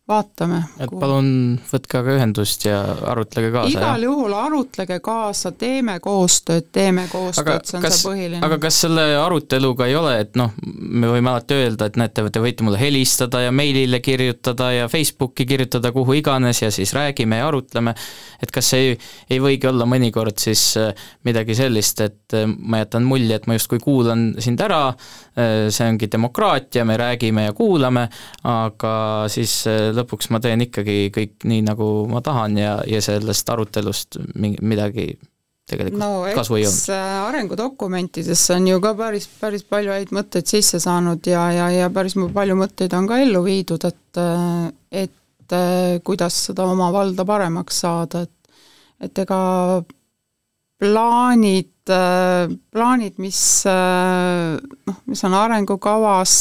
vaatame. 0.08 0.58
et 0.84 0.92
palun 1.00 1.28
võtke 1.64 2.00
aga 2.02 2.16
ühendust 2.18 2.66
ja 2.68 2.82
arutlege 3.14 3.54
kaasa. 3.54 3.72
igal 3.72 4.04
juhul 4.04 4.34
arutlege 4.36 4.98
kaasa, 5.04 5.54
teeme 5.56 5.96
koostööd, 6.04 6.68
teeme 6.76 7.06
koostööd, 7.12 7.64
see 7.64 7.78
on 7.78 7.86
kas, 7.86 8.00
see 8.02 8.10
põhiline. 8.10 8.42
aga 8.44 8.58
kas 8.66 8.82
selle 8.84 9.06
aruteluga 9.22 9.88
ei 9.88 9.96
ole, 9.96 10.18
et 10.26 10.36
noh, 10.40 10.52
me 10.60 11.08
võime 11.08 11.32
alati 11.32 11.56
öelda, 11.56 11.88
et 11.88 12.00
näete, 12.02 12.26
te 12.36 12.44
võite 12.44 12.68
mulle 12.68 12.82
helistada 12.82 13.46
ja 13.46 13.54
meilile 13.56 14.02
kirjutada 14.04 14.74
ja 14.76 14.90
Facebooki 14.92 15.48
kirjutada, 15.48 15.94
kuhu 15.96 16.18
iganes 16.20 16.60
ja 16.66 16.72
siis 16.76 16.92
räägime 16.98 17.40
ja 17.40 17.48
arutleme, 17.48 17.96
et 18.44 18.52
kas 18.52 18.74
see 18.74 18.90
ei, 18.90 19.00
ei 19.32 19.40
võigi 19.44 19.72
olla 19.72 19.88
mõnikord 19.88 20.36
siis 20.44 20.66
äh, 20.82 20.92
midagi 21.24 21.56
sellist, 21.56 22.04
et 22.04 22.36
äh, 22.36 22.44
ma 22.44 22.84
jätan 22.84 23.08
mulje, 23.08 23.40
et 23.40 23.48
ma 23.48 23.56
justkui 23.56 23.80
kuulan 23.80 24.34
sind 24.44 24.60
ära, 24.68 24.84
äh, 24.92 25.72
see 25.72 25.88
ongi 25.88 26.12
demokraatia, 26.12 26.84
me 26.84 27.00
räägime 27.00 27.48
ja 27.48 27.56
kuulame, 27.56 28.10
aga 28.52 28.94
siis 29.32 29.62
lõpuks 29.94 30.03
ma 30.34 30.40
teen 30.44 30.66
ikkagi 30.68 30.98
kõik 31.14 31.46
nii, 31.50 31.62
nagu 31.68 31.90
ma 32.12 32.22
tahan 32.26 32.58
ja, 32.58 32.78
ja 32.88 33.02
sellest 33.04 33.50
arutelust 33.50 34.20
mingi, 34.36 34.60
midagi 34.62 35.12
tegelikult 35.70 36.02
no, 36.02 36.12
kasu 36.36 36.58
ei 36.60 36.68
olnud. 36.68 36.92
Äh, 36.92 37.16
arengudokumentidesse 37.30 38.58
on 38.58 38.68
ju 38.68 38.80
ka 38.84 38.94
päris, 39.00 39.28
päris 39.40 39.66
palju 39.68 39.94
häid 39.96 40.14
mõtteid 40.16 40.50
sisse 40.50 40.80
saanud 40.84 41.24
ja, 41.30 41.48
ja, 41.56 41.70
ja 41.72 41.90
päris 41.94 42.18
palju 42.20 42.58
mõtteid 42.60 42.96
on 42.98 43.08
ka 43.10 43.20
ellu 43.24 43.44
viidud, 43.46 43.88
et 43.88 44.22
äh, 44.22 44.70
et 45.04 45.56
äh, 45.56 46.00
kuidas 46.04 46.40
seda 46.50 46.68
oma 46.70 46.92
valda 46.94 47.26
paremaks 47.28 47.84
saada, 47.86 48.26
et 48.28 48.40
et 49.04 49.20
ega 49.20 49.38
plaanid, 50.80 51.72
plaanid, 51.84 53.18
mis 53.20 53.40
noh, 53.68 55.00
mis 55.12 55.24
on 55.28 55.36
arengukavas, 55.36 56.36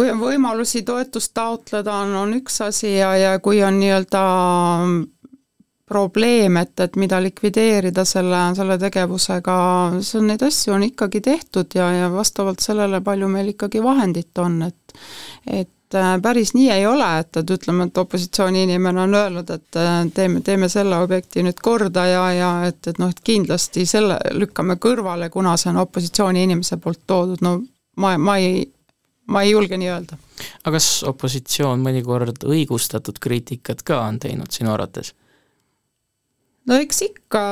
kui 0.00 0.08
on 0.08 0.20
võimalusi 0.22 0.80
toetust 0.80 1.34
taotleda, 1.36 1.92
on, 2.06 2.14
on 2.16 2.30
üks 2.38 2.54
asi 2.64 2.94
ja, 2.94 3.10
ja 3.20 3.34
kui 3.44 3.58
on 3.60 3.76
nii-öelda 3.76 4.22
probleem, 5.90 6.56
et, 6.56 6.72
et 6.80 6.96
mida 6.96 7.18
likvideerida 7.20 8.06
selle, 8.08 8.38
selle 8.56 8.78
tegevusega, 8.80 9.56
see 10.00 10.22
on, 10.22 10.30
neid 10.30 10.46
asju 10.46 10.72
on 10.78 10.86
ikkagi 10.86 11.20
tehtud 11.26 11.76
ja, 11.76 11.90
ja 11.98 12.08
vastavalt 12.14 12.64
sellele, 12.64 13.02
palju 13.04 13.28
meil 13.28 13.52
ikkagi 13.52 13.84
vahendit 13.84 14.40
on, 14.40 14.62
et 14.70 14.96
et 15.50 15.98
äh, 15.98 16.14
päris 16.22 16.54
nii 16.54 16.70
ei 16.72 16.86
ole, 16.86 17.10
et, 17.20 17.36
et 17.36 17.54
ütleme, 17.58 17.90
et 17.90 18.00
opositsiooni 18.00 18.64
inimene 18.70 19.04
on 19.04 19.20
öelnud, 19.20 19.52
et 19.52 19.78
äh, 19.82 20.00
teeme, 20.16 20.40
teeme 20.46 20.72
selle 20.72 20.96
objekti 21.04 21.44
nüüd 21.44 21.60
korda 21.60 22.06
ja, 22.08 22.24
ja 22.38 22.50
et, 22.70 22.80
et 22.86 23.02
noh, 23.02 23.12
et 23.12 23.20
kindlasti 23.26 23.84
selle 23.90 24.16
lükkame 24.32 24.80
kõrvale, 24.80 25.28
kuna 25.34 25.58
see 25.60 25.74
on 25.74 25.84
opositsiooni 25.84 26.48
inimese 26.48 26.80
poolt 26.80 27.04
toodud, 27.10 27.44
no 27.44 27.58
ma, 28.00 28.16
ma 28.16 28.40
ei 28.40 28.62
ma 29.26 29.42
ei 29.42 29.52
julge 29.52 29.76
nii 29.76 29.90
öelda. 29.90 30.18
aga 30.64 30.76
kas 30.78 31.02
opositsioon 31.08 31.82
mõnikord 31.84 32.44
õigustatud 32.46 33.20
kriitikat 33.20 33.82
ka 33.82 34.02
on 34.06 34.18
teinud 34.22 34.50
sinu 34.54 34.72
arvates? 34.72 35.14
no 36.66 36.78
eks 36.80 37.02
ikka, 37.06 37.44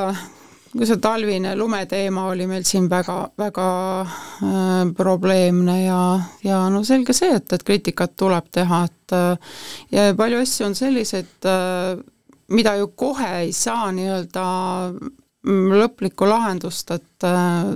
kui 0.71 0.87
see 0.87 0.99
talvine 1.01 1.55
lumeteema 1.59 2.27
oli 2.31 2.47
meil 2.49 2.65
siin 2.67 2.89
väga, 2.91 3.17
väga 3.39 3.69
äh, 4.01 4.93
probleemne 4.97 5.81
ja, 5.83 6.03
ja 6.45 6.61
no 6.73 6.83
selge 6.87 7.15
see, 7.17 7.33
et, 7.39 7.51
et 7.53 7.65
kriitikat 7.65 8.15
tuleb 8.19 8.51
teha, 8.53 8.85
et 8.89 9.17
äh, 9.17 9.57
ja 9.91 10.07
palju 10.17 10.41
asju 10.45 10.69
on 10.69 10.77
selliseid 10.77 11.49
äh,, 11.49 11.99
mida 12.49 12.75
ju 12.79 12.87
kohe 12.97 13.29
ei 13.43 13.53
saa 13.53 13.91
nii-öelda 13.93 14.45
mm, 14.93 15.73
lõplikku 15.81 16.29
lahendust, 16.29 16.91
et 16.95 17.27
äh, 17.27 17.73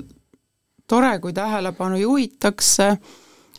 tore, 0.87 1.17
kui 1.19 1.33
tähelepanu 1.33 1.99
juhitakse, 2.01 2.95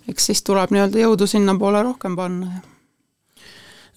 eks 0.09 0.31
siis 0.31 0.43
tuleb 0.45 0.75
nii-öelda 0.75 1.05
jõudu 1.07 1.27
sinnapoole 1.31 1.83
rohkem 1.83 2.17
panna 2.17 2.53
Äh, 2.53 2.74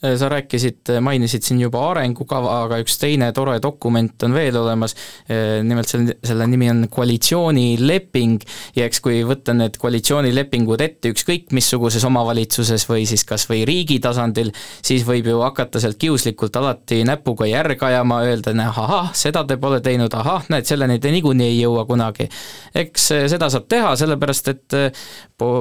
sa 0.02 0.30
rääkisid, 0.30 0.92
mainisid 1.02 1.42
siin 1.42 1.62
juba 1.62 1.82
arengukava, 1.90 2.60
aga 2.66 2.78
üks 2.84 3.00
teine 3.02 3.32
tore 3.34 3.56
dokument 3.62 4.24
on 4.28 4.36
veel 4.36 4.56
olemas, 4.60 4.94
äh, 5.26 5.64
nimelt 5.66 5.90
selle, 5.90 6.18
selle 6.24 6.46
nimi 6.50 6.70
on 6.70 6.84
koalitsioonileping 6.94 8.46
ja 8.78 8.86
eks 8.86 9.02
kui 9.02 9.24
võtta 9.28 9.56
need 9.58 9.80
koalitsioonilepingud 9.82 10.84
ette 10.86 11.12
ükskõik 11.16 11.50
missuguses 11.58 12.06
omavalitsuses 12.06 12.86
või 12.90 13.08
siis 13.10 13.26
kas 13.28 13.48
või 13.50 13.64
riigi 13.68 13.98
tasandil, 14.04 14.52
siis 14.86 15.06
võib 15.08 15.32
ju 15.32 15.42
hakata 15.42 15.82
sealt 15.82 15.98
kiuslikult 16.02 16.56
alati 16.62 17.02
näpuga 17.08 17.50
järge 17.50 17.90
ajama, 17.90 18.22
öelda, 18.28 18.54
ahah, 18.68 19.10
seda 19.18 19.44
te 19.50 19.58
pole 19.62 19.82
teinud, 19.82 20.14
ahah, 20.14 20.46
näed, 20.54 20.70
selleni 20.70 21.00
te 21.02 21.12
niikuinii 21.16 21.50
ei 21.56 21.60
jõua 21.64 21.88
kunagi. 21.90 22.30
eks 22.76 23.10
äh, 23.18 23.26
seda 23.34 23.50
saab 23.50 23.66
teha, 23.72 23.96
sellepärast 23.98 24.54
et 24.54 24.80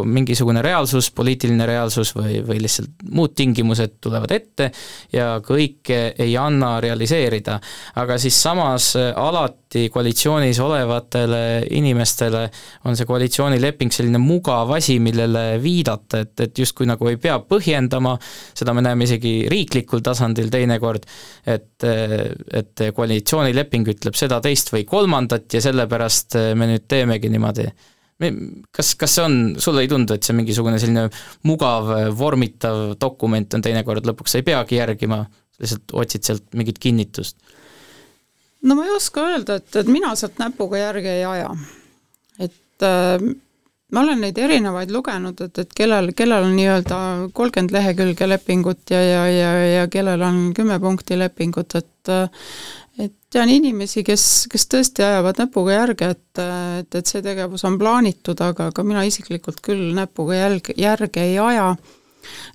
mingisugune 0.04 0.62
reaalsus, 0.64 1.10
poliitiline 1.14 1.66
reaalsus 1.68 2.12
või, 2.16 2.40
või 2.44 2.60
lihtsalt 2.64 3.04
muud 3.12 3.34
tingimused 3.36 3.98
tulevad 4.04 4.25
tulevad 4.26 4.34
ette 4.34 4.70
ja 5.12 5.40
kõike 5.44 6.14
ei 6.18 6.36
anna 6.36 6.80
realiseerida. 6.80 7.60
aga 7.96 8.18
siis 8.18 8.36
samas 8.42 8.96
äh, 8.96 9.12
alati 9.16 9.88
koalitsioonis 9.90 10.58
olevatele 10.60 11.66
inimestele 11.70 12.50
on 12.84 12.96
see 12.96 13.06
koalitsioonileping 13.06 13.92
selline 13.92 14.18
mugav 14.18 14.70
asi, 14.76 14.98
millele 15.00 15.60
viidata, 15.62 16.20
et, 16.20 16.40
et 16.40 16.58
justkui 16.58 16.86
nagu 16.86 17.08
ei 17.08 17.16
pea 17.16 17.38
põhjendama, 17.38 18.16
seda 18.54 18.74
me 18.74 18.82
näeme 18.82 19.04
isegi 19.04 19.48
riiklikul 19.50 20.00
tasandil 20.00 20.50
teinekord, 20.50 21.06
et, 21.46 21.84
äh, 21.84 22.30
et 22.52 22.86
koalitsioonileping 22.94 23.88
ütleb 23.88 24.16
seda, 24.16 24.40
teist 24.40 24.72
või 24.72 24.84
kolmandat 24.84 25.52
ja 25.54 25.60
sellepärast 25.60 26.36
äh, 26.36 26.54
me 26.54 26.70
nüüd 26.72 26.88
teemegi 26.88 27.30
niimoodi 27.30 27.70
kas, 28.72 28.94
kas 28.96 29.16
see 29.18 29.24
on, 29.24 29.38
sulle 29.60 29.84
ei 29.84 29.90
tundu, 29.90 30.16
et 30.16 30.24
see 30.24 30.36
mingisugune 30.36 30.78
selline 30.80 31.06
mugav 31.48 31.90
vormitav 32.16 32.96
dokument 33.00 33.56
on 33.56 33.64
teinekord, 33.64 34.06
lõpuks 34.08 34.34
sa 34.34 34.40
ei 34.40 34.46
peagi 34.46 34.80
järgima, 34.80 35.24
lihtsalt 35.60 35.96
otsid 36.04 36.28
sealt 36.28 36.46
mingit 36.56 36.80
kinnitust? 36.82 37.38
no 38.66 38.74
ma 38.74 38.86
ei 38.86 38.94
oska 38.96 39.26
öelda, 39.30 39.58
et, 39.60 39.68
et 39.76 39.90
mina 39.92 40.14
sealt 40.18 40.40
näpuga 40.42 40.80
järge 40.80 41.12
ei 41.18 41.26
aja. 41.28 41.50
et 42.40 42.86
äh, 42.88 43.26
ma 43.92 44.02
olen 44.02 44.24
neid 44.24 44.38
erinevaid 44.42 44.90
lugenud, 44.94 45.40
et, 45.44 45.60
et 45.62 45.76
kellel, 45.76 46.10
kellel 46.16 46.48
on 46.48 46.56
nii-öelda 46.58 46.98
kolmkümmend 47.36 47.74
lehekülge 47.76 48.28
lepingut 48.28 48.90
ja, 48.90 49.02
ja, 49.02 49.22
ja, 49.30 49.52
ja 49.74 49.86
kellel 49.92 50.24
on 50.26 50.40
kümme 50.56 50.80
punkti 50.82 51.18
lepingut, 51.18 51.76
et 51.78 52.14
et 52.98 53.12
tean 53.32 53.50
inimesi, 53.52 54.02
kes, 54.06 54.24
kes 54.52 54.66
tõesti 54.72 55.04
ajavad 55.04 55.40
näpuga 55.42 55.74
järge, 55.74 56.08
et, 56.16 56.40
et, 56.40 56.98
et 57.00 57.10
see 57.10 57.22
tegevus 57.24 57.64
on 57.68 57.76
plaanitud, 57.80 58.40
aga, 58.40 58.70
aga 58.72 58.84
mina 58.86 59.04
isiklikult 59.06 59.60
küll 59.64 59.92
näpuga 59.96 60.38
jälg, 60.38 60.72
järge 60.80 61.24
ei 61.24 61.38
aja. 61.42 61.74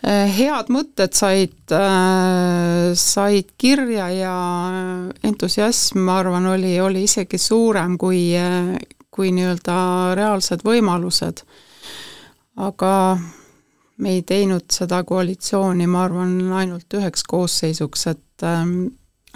head 0.01 0.71
mõtted 0.74 1.13
said, 1.15 1.74
said 3.00 3.53
kirja 3.57 4.10
ja 4.12 4.33
entusiasm, 5.24 6.01
ma 6.07 6.17
arvan, 6.19 6.50
oli, 6.55 6.74
oli 6.81 7.05
isegi 7.07 7.38
suurem 7.38 7.98
kui, 8.01 8.31
kui 9.12 9.31
nii-öelda 9.31 9.77
reaalsed 10.17 10.65
võimalused. 10.65 11.45
aga 12.58 12.93
me 14.01 14.17
ei 14.17 14.23
teinud 14.25 14.65
seda 14.73 15.04
koalitsiooni, 15.06 15.86
ma 15.88 16.04
arvan, 16.08 16.34
ainult 16.58 16.97
üheks 16.97 17.23
koosseisuks, 17.30 18.08
et, 18.08 18.47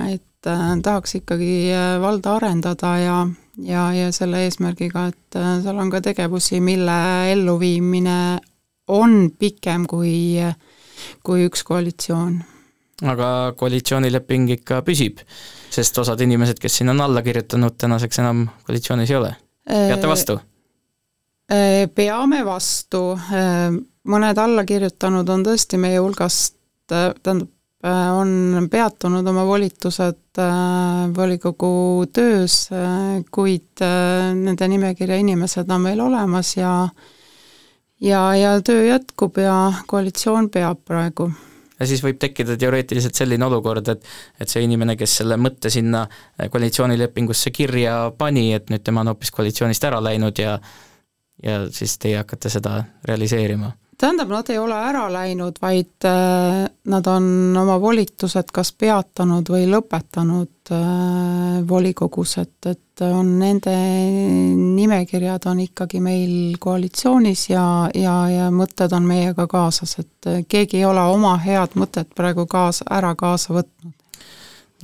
et 0.10 0.26
et 0.46 0.52
äh, 0.52 0.82
tahaks 0.84 1.16
ikkagi 1.20 1.72
äh, 1.74 2.00
valda 2.02 2.36
arendada 2.38 2.98
ja, 3.00 3.28
ja, 3.58 3.86
ja 3.94 4.12
selle 4.14 4.44
eesmärgiga, 4.46 5.08
et 5.10 5.38
äh, 5.38 5.62
seal 5.64 5.80
on 5.82 5.90
ka 5.90 6.02
tegevusi, 6.06 6.60
mille 6.62 6.98
elluviimine 7.32 8.18
on 8.94 9.32
pikem 9.40 9.88
kui, 9.90 10.38
kui 11.26 11.48
üks 11.48 11.64
koalitsioon. 11.66 12.38
aga 13.04 13.30
koalitsioonileping 13.58 14.52
ikka 14.60 14.82
püsib, 14.86 15.24
sest 15.74 15.98
osad 15.98 16.22
inimesed, 16.22 16.60
kes 16.62 16.78
sinna 16.82 16.94
on 16.94 17.02
alla 17.08 17.26
kirjutanud, 17.26 17.78
tänaseks 17.78 18.22
enam 18.22 18.46
koalitsioonis 18.68 19.12
ei 19.12 19.18
ole. 19.18 19.34
peate 19.66 20.08
vastu? 20.08 20.40
peame 21.96 22.46
vastu, 22.46 23.02
mõned 24.10 24.40
allakirjutanud 24.42 25.30
on 25.30 25.44
tõesti 25.46 25.78
meie 25.78 26.00
hulgast, 26.02 26.56
tähendab, 26.88 27.50
Äh, 27.50 27.55
on 27.92 28.68
peatunud 28.72 29.28
oma 29.28 29.46
volitused 29.46 30.40
äh, 30.42 30.46
volikogu 31.16 32.06
töös, 32.14 32.70
äh, 32.74 33.20
kuid 33.32 33.82
nende 33.82 34.68
nimekirja 34.72 35.20
inimesed 35.22 35.70
on 35.70 35.84
meil 35.86 36.02
olemas 36.02 36.56
ja 36.58 36.72
ja, 38.02 38.22
ja 38.36 38.62
töö 38.62 38.86
jätkub 38.88 39.38
ja 39.38 39.74
koalitsioon 39.88 40.50
peab 40.50 40.82
praegu. 40.86 41.30
ja 41.80 41.88
siis 41.88 42.04
võib 42.04 42.18
tekkida 42.20 42.58
teoreetiliselt 42.58 43.16
selline 43.16 43.46
olukord, 43.46 43.88
et 43.88 44.04
et 44.40 44.50
see 44.50 44.64
inimene, 44.64 44.96
kes 44.96 45.18
selle 45.22 45.38
mõtte 45.38 45.70
sinna 45.70 46.06
koalitsioonilepingusse 46.52 47.52
kirja 47.52 48.12
pani, 48.18 48.54
et 48.54 48.70
nüüd 48.70 48.84
tema 48.84 49.06
on 49.06 49.14
hoopis 49.14 49.32
koalitsioonist 49.32 49.84
ära 49.84 50.02
läinud 50.04 50.40
ja 50.40 50.60
ja 51.44 51.66
siis 51.72 51.98
teie 52.00 52.18
hakkate 52.18 52.50
seda 52.50 52.80
realiseerima 53.06 53.74
tähendab, 53.98 54.30
nad 54.32 54.50
ei 54.50 54.58
ole 54.60 54.78
ära 54.90 55.06
läinud, 55.12 55.60
vaid 55.62 56.08
äh, 56.08 56.66
nad 56.92 57.08
on 57.08 57.28
oma 57.58 57.78
volitused 57.82 58.52
kas 58.54 58.72
peatanud 58.74 59.50
või 59.52 59.68
lõpetanud 59.72 60.74
äh, 60.76 61.60
volikogus, 61.68 62.38
et, 62.44 62.72
et 62.72 63.04
on 63.06 63.34
nende 63.40 63.76
nimekirjad 64.56 65.50
on 65.52 65.60
ikkagi 65.66 66.00
meil 66.04 66.56
koalitsioonis 66.60 67.50
ja, 67.50 67.66
ja, 67.96 68.16
ja 68.32 68.48
mõtted 68.52 68.94
on 68.96 69.08
meiega 69.08 69.48
kaasas, 69.52 69.98
et 70.04 70.32
keegi 70.48 70.80
ei 70.82 70.88
ole 70.88 71.04
oma 71.12 71.36
head 71.44 71.76
mõtet 71.80 72.12
praegu 72.16 72.48
kaasa, 72.48 72.88
ära 72.96 73.16
kaasa 73.20 73.58
võtnud 73.60 73.94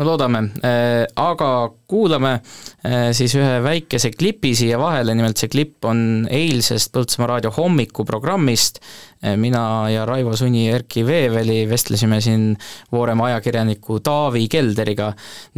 no 0.02 0.08
loodame, 0.08 0.40
äh, 0.66 1.06
aga 1.22 1.50
kuulame 1.90 2.34
äh, 2.34 3.12
siis 3.14 3.36
ühe 3.38 3.60
väikese 3.62 4.10
klipi 4.16 4.56
siia 4.58 4.80
vahele, 4.82 5.14
nimelt 5.18 5.38
see 5.38 5.52
klipp 5.52 5.86
on 5.86 6.26
eilsest 6.32 6.92
Põltsamaa 6.96 7.30
raadio 7.36 7.52
hommikuprogrammist. 7.54 8.82
Äh, 9.22 9.36
mina 9.38 9.64
ja 9.94 10.06
Raivo 10.10 10.34
Suni 10.38 10.66
Erki 10.74 11.06
Veeveli 11.06 11.62
vestlesime 11.70 12.22
siin 12.24 12.50
Voorema 12.92 13.30
ajakirjaniku 13.30 14.00
Taavi 14.02 14.48
Kelderiga 14.52 15.12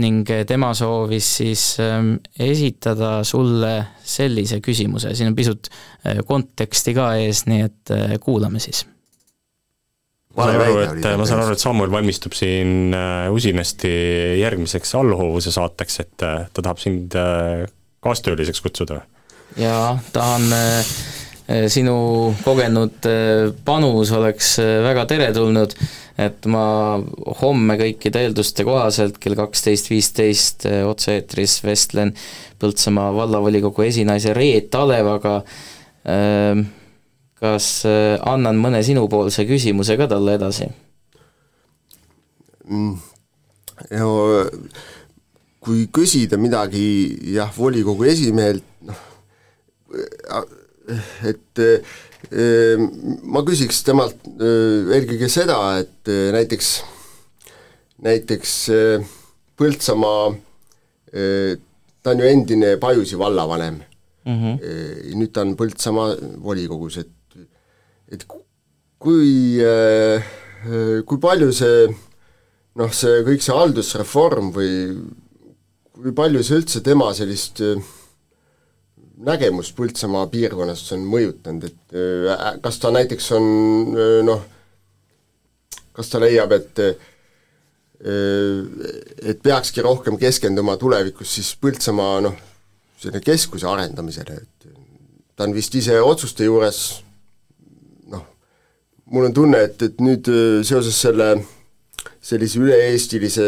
ning 0.03 0.27
tema 0.49 0.73
soovis 0.75 1.29
siis 1.39 1.67
ähm, 1.83 2.17
esitada 2.35 3.21
sulle 3.27 3.75
sellise 4.03 4.59
küsimuse, 4.63 5.15
siin 5.15 5.31
on 5.31 5.37
pisut 5.37 5.71
konteksti 6.27 6.97
ka 6.97 7.13
ees, 7.21 7.45
nii 7.47 7.69
et 7.69 7.93
kuulame 8.25 8.59
siis 8.59 8.83
ma 10.33 10.47
saan 10.49 10.61
aru, 10.65 10.77
et, 10.81 11.07
ma 11.19 11.27
saan 11.29 11.43
aru, 11.43 11.55
et 11.55 11.63
Samuel 11.63 11.93
valmistub 11.93 12.35
siin 12.37 12.93
äh, 12.97 13.29
usinasti 13.33 13.91
järgmiseks 14.41 14.95
allhoovuse 14.99 15.53
saateks, 15.53 15.99
et 16.03 16.25
äh, 16.25 16.45
ta 16.49 16.65
tahab 16.65 16.81
sind 16.81 17.17
äh, 17.19 17.65
kaastööliseks 18.03 18.63
kutsuda. 18.65 19.03
jaa, 19.57 19.99
tahan 20.13 20.49
sinu 21.69 21.95
kogenud 22.41 23.05
panus 23.65 24.11
oleks 24.15 24.55
väga 24.59 25.03
teretulnud, 25.05 25.75
et 26.23 26.47
ma 26.49 26.63
homme 27.41 27.75
kõikide 27.77 28.23
eelduste 28.25 28.65
kohaselt 28.65 29.19
kell 29.21 29.35
kaksteist 29.37 29.91
viisteist 29.91 30.65
otse-eetris 30.87 31.59
vestlen 31.65 32.13
Põltsamaa 32.63 33.11
vallavolikogu 33.15 33.83
esinaise 33.85 34.33
Reet 34.33 34.75
Alevaga 34.79 35.41
äh, 35.43 36.63
kas 37.43 37.83
äh, 37.89 38.15
annan 38.29 38.59
mõne 38.61 38.79
sinupoolse 38.85 39.43
küsimuse 39.49 39.97
ka 39.99 40.07
talle 40.11 40.37
edasi 40.37 40.69
mm.? 42.63 42.93
no 43.99 44.11
kui 45.63 45.87
küsida 45.95 46.37
midagi 46.39 46.83
jah, 47.33 47.51
volikogu 47.55 48.03
esimehelt, 48.11 48.65
noh, 48.83 48.99
et 51.29 51.61
äh, 51.63 51.99
ma 53.23 53.43
küsiks 53.47 53.81
temalt 53.87 54.27
äh, 54.35 54.95
eelkõige 54.95 55.29
seda, 55.31 55.59
et 55.83 56.13
näiteks, 56.35 56.73
näiteks 58.03 58.55
Põltsamaa, 59.53 60.31
ta 61.13 62.11
on 62.11 62.21
ju 62.23 62.25
endine 62.25 62.71
Pajusi 62.81 63.19
vallavanem 63.19 63.75
mm, 64.25 64.39
-hmm. 64.39 65.11
nüüd 65.19 65.31
ta 65.31 65.43
on 65.45 65.53
Põltsamaa 65.59 66.15
volikogus, 66.41 66.97
et 67.03 67.11
et 68.13 68.25
kui, 68.29 69.59
äh, 69.63 70.23
kui 71.07 71.19
palju 71.21 71.51
see 71.55 71.87
noh, 72.79 72.93
see 72.93 73.21
kõik 73.27 73.43
see 73.43 73.57
haldusreform 73.57 74.53
või 74.55 74.71
kui 75.93 76.13
palju 76.15 76.41
see 76.45 76.61
üldse 76.61 76.81
tema 76.85 77.11
sellist 77.13 77.61
nägemust 79.23 79.75
Põltsamaa 79.77 80.27
piirkonnast 80.31 80.89
on 80.95 81.03
mõjutanud, 81.07 81.67
et 81.69 82.61
kas 82.63 82.79
ta 82.81 82.89
näiteks 82.91 83.27
on 83.37 83.45
noh, 84.25 84.41
kas 85.93 86.09
ta 86.09 86.21
leiab, 86.23 86.55
et 86.57 86.81
et 88.03 89.39
peakski 89.45 89.85
rohkem 89.85 90.17
keskenduma 90.19 90.75
tulevikus 90.81 91.37
siis 91.37 91.53
Põltsamaa 91.61 92.17
noh, 92.25 92.35
selle 92.99 93.21
keskuse 93.23 93.69
arendamisele, 93.69 94.41
et 94.41 94.67
ta 95.37 95.45
on 95.45 95.55
vist 95.55 95.77
ise 95.77 96.01
otsuste 96.01 96.49
juures 96.49 96.81
mul 99.11 99.27
on 99.27 99.33
tunne, 99.35 99.59
et, 99.67 99.81
et 99.81 99.99
nüüd 100.01 100.29
seoses 100.63 100.95
selle 101.05 101.33
sellise 102.23 102.59
üle-eestilise 102.61 103.47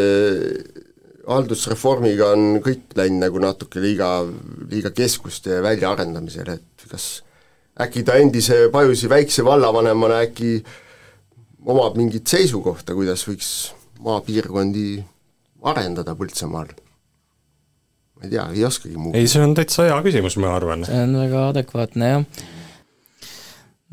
haldusreformiga 1.26 2.30
on 2.36 2.60
kõik 2.64 2.94
läinud 2.96 3.24
nagu 3.24 3.42
natuke 3.42 3.82
liiga, 3.82 4.10
liiga 4.70 4.92
keskuste 4.94 5.60
väljaarendamisele, 5.64 6.58
et 6.60 6.88
kas 6.90 7.06
äkki 7.82 8.04
ta 8.06 8.18
endise 8.20 8.66
Pajusi 8.72 9.10
väikse 9.10 9.44
vallavanemana 9.44 10.22
äkki 10.26 10.60
omab 11.66 11.98
mingit 11.98 12.28
seisukohta, 12.30 12.94
kuidas 12.94 13.26
võiks 13.26 13.52
maapiirkondi 14.04 14.88
arendada 15.66 16.14
Põltsamaal? 16.18 16.70
ma 18.16 18.24
ei 18.24 18.30
tea, 18.32 18.44
ei 18.54 18.62
oskagi 18.64 18.96
muud. 18.96 19.16
ei, 19.18 19.26
see 19.28 19.42
on 19.44 19.52
täitsa 19.56 19.90
hea 19.90 19.96
küsimus, 20.06 20.38
ma 20.40 20.54
arvan. 20.56 20.86
see 20.88 21.02
on 21.02 21.18
väga 21.20 21.48
adekvaatne, 21.50 22.12
jah. 22.14 22.46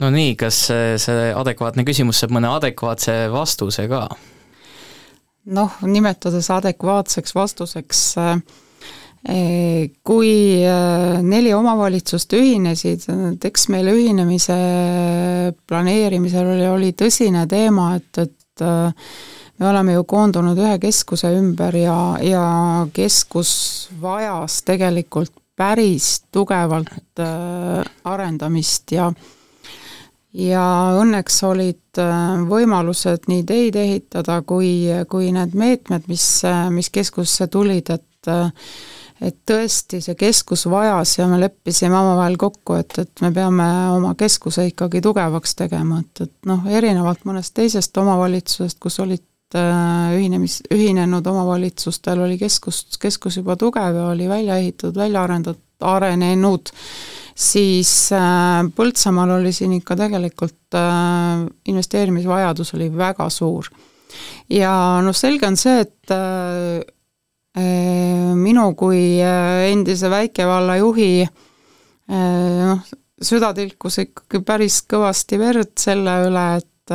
No 0.01 0.09
nii, 0.13 0.35
kas 0.39 0.65
see 1.03 1.31
adekvaatne 1.35 1.85
küsimus 1.87 2.23
saab 2.23 2.33
mõne 2.37 2.49
adekvaatse 2.53 3.27
vastuse 3.33 3.87
ka? 3.91 4.07
noh, 5.53 5.79
nimetades 5.83 6.49
adekvaatseks 6.53 7.35
vastuseks 7.35 8.03
äh, 8.21 8.37
kui 10.03 10.63
äh, 10.67 11.21
neli 11.23 11.53
omavalitsust 11.55 12.33
ühinesid, 12.35 13.05
eks 13.39 13.69
meil 13.71 13.87
ühinemise 13.93 14.57
planeerimisel 15.67 16.49
oli, 16.55 16.67
oli 16.67 16.91
tõsine 16.97 17.45
teema, 17.47 17.93
et, 17.95 18.19
et 18.19 18.65
äh, 18.65 18.91
me 19.59 19.69
oleme 19.69 19.95
ju 19.95 20.03
koondunud 20.03 20.59
ühe 20.59 20.75
keskuse 20.83 21.31
ümber 21.37 21.75
ja, 21.79 21.95
ja 22.19 22.43
keskus 22.93 23.53
vajas 24.01 24.59
tegelikult 24.67 25.31
päris 25.55 26.25
tugevalt 26.33 27.23
äh, 27.23 27.79
arendamist 28.03 28.91
ja 28.91 29.07
ja 30.33 30.63
õnneks 30.99 31.37
olid 31.47 32.01
äh, 32.01 32.41
võimalused 32.49 33.29
nii 33.29 33.45
teid 33.47 33.77
ehitada 33.79 34.41
kui, 34.47 34.89
kui 35.09 35.29
need 35.35 35.53
meetmed, 35.57 36.09
mis, 36.09 36.25
äh, 36.47 36.67
mis 36.73 36.89
keskusse 36.93 37.47
tulid, 37.53 37.93
et 37.93 38.31
äh, 38.31 38.51
et 39.23 39.37
tõesti, 39.47 40.01
see 40.03 40.17
keskus 40.19 40.65
vajas 40.67 41.13
ja 41.15 41.29
me 41.31 41.37
leppisime 41.39 41.95
omavahel 41.95 42.33
kokku, 42.41 42.75
et, 42.81 42.97
et 42.99 43.21
me 43.23 43.29
peame 43.31 43.67
oma 43.93 44.11
keskuse 44.19 44.65
ikkagi 44.67 44.99
tugevaks 45.05 45.55
tegema, 45.55 46.01
et, 46.01 46.25
et 46.25 46.49
noh, 46.49 46.65
erinevalt 46.67 47.23
mõnest 47.29 47.53
teisest 47.55 47.95
omavalitsusest, 48.01 48.81
kus 48.83 48.99
olid 48.99 49.23
ühinemis, 49.53 50.57
ühinenud 50.73 51.27
omavalitsustel 51.29 52.25
oli 52.25 52.39
keskus, 52.41 52.97
keskus 52.99 53.37
juba 53.37 53.55
tugev 53.61 53.95
ja 53.95 54.09
oli 54.09 54.27
välja 54.27 54.57
ehitatud, 54.59 54.97
välja 54.97 55.23
arendatud, 55.23 55.61
arenenud, 55.79 56.73
siis 57.35 57.91
äh, 58.13 58.61
Põltsamaal 58.75 59.37
oli 59.39 59.53
siin 59.55 59.73
ikka 59.79 59.97
tegelikult 59.97 60.77
äh, 60.77 61.45
investeerimisvajadus 61.69 62.73
oli 62.77 62.89
väga 62.97 63.29
suur. 63.29 63.69
ja 64.49 64.73
noh, 65.01 65.15
selge 65.17 65.47
on 65.47 65.57
see, 65.57 65.79
et 65.81 66.13
äh, 66.13 66.83
minu 68.33 68.71
kui 68.73 69.19
endise 69.21 70.09
väikevalla 70.09 70.79
juhi 70.79 71.21
noh, 72.09 72.79
süda 73.21 73.51
tilkus 73.53 73.99
ikkagi 74.01 74.41
päris 74.41 74.79
kõvasti 74.89 75.37
verd 75.37 75.75
selle 75.77 76.15
üle, 76.25 76.45
et 76.57 76.93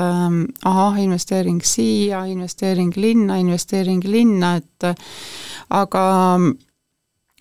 ahah, 0.67 0.99
investeering 0.99 1.63
siia, 1.63 2.25
investeering 2.27 2.91
linna, 2.99 3.39
investeering 3.39 4.03
linna, 4.11 4.57
et 4.59 4.91
aga 5.79 6.03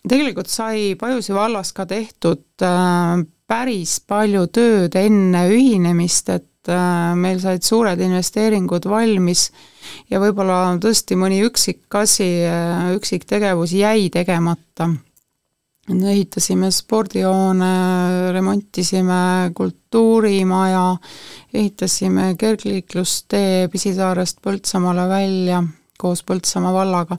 tegelikult 0.06 0.50
sai 0.52 0.96
Pajusi 1.00 1.34
vallas 1.36 1.74
ka 1.76 1.86
tehtud 1.90 2.64
äh, 2.64 3.24
päris 3.48 3.98
palju 4.08 4.48
tööd 4.54 4.96
enne 5.00 5.48
ühinemist, 5.54 6.30
et 6.30 6.72
äh, 6.72 7.16
meil 7.16 7.40
said 7.44 7.66
suured 7.66 8.02
investeeringud 8.04 8.88
valmis 8.92 9.48
ja 10.12 10.22
võib-olla 10.22 10.78
tõesti 10.84 11.18
mõni 11.20 11.42
üksik 11.48 12.00
asi, 12.00 12.30
äh, 12.46 12.94
üksik 12.98 13.28
tegevus 13.30 13.76
jäi 13.76 14.10
tegemata. 14.14 14.90
ehitasime 15.88 16.68
spordihoone, 16.72 18.32
remontisime 18.36 19.52
kultuurimaja, 19.56 20.98
ehitasime 21.54 22.36
kergliiklustee 22.36 23.68
Pisisaarest 23.72 24.42
Põltsamaale 24.44 25.08
välja 25.08 25.64
koos 25.98 26.24
Põltsamaa 26.28 26.74
vallaga 26.74 27.18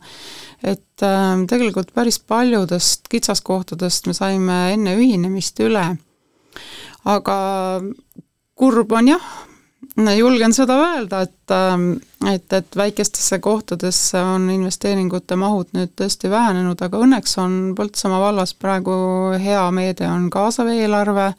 et 0.63 1.03
äh, 1.03 1.45
tegelikult 1.49 1.93
päris 1.95 2.19
paljudest 2.19 3.09
kitsaskohtadest 3.11 4.09
me 4.09 4.17
saime 4.17 4.59
enne 4.75 4.97
ühinemist 4.99 5.61
üle. 5.63 5.85
aga 7.09 7.37
kurb 8.59 8.93
on 8.93 9.09
jah, 9.09 9.29
julgen 10.19 10.53
seda 10.53 10.75
öelda, 10.83 11.23
et 11.29 11.55
äh, 11.55 12.35
et, 12.35 12.53
et 12.53 12.77
väikestesse 12.77 13.39
kohtadesse 13.39 14.19
on 14.19 14.49
investeeringute 14.51 15.37
mahud 15.39 15.71
nüüd 15.77 15.95
tõesti 15.97 16.31
vähenenud, 16.31 16.81
aga 16.83 17.03
õnneks 17.05 17.39
on 17.39 17.57
Põltsamaa 17.79 18.21
vallas 18.27 18.55
praegu 18.59 18.99
hea 19.39 19.63
meede, 19.71 20.09
on 20.11 20.27
kaasav 20.35 20.73
eelarve, 20.75 21.31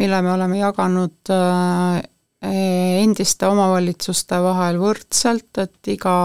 mille 0.00 0.22
me 0.24 0.32
oleme 0.32 0.62
jaganud 0.64 1.36
äh, 1.36 2.00
endiste 2.46 3.48
omavalitsuste 3.48 4.40
vahel 4.42 4.80
võrdselt, 4.82 5.50
et 5.62 5.94
iga 5.94 6.16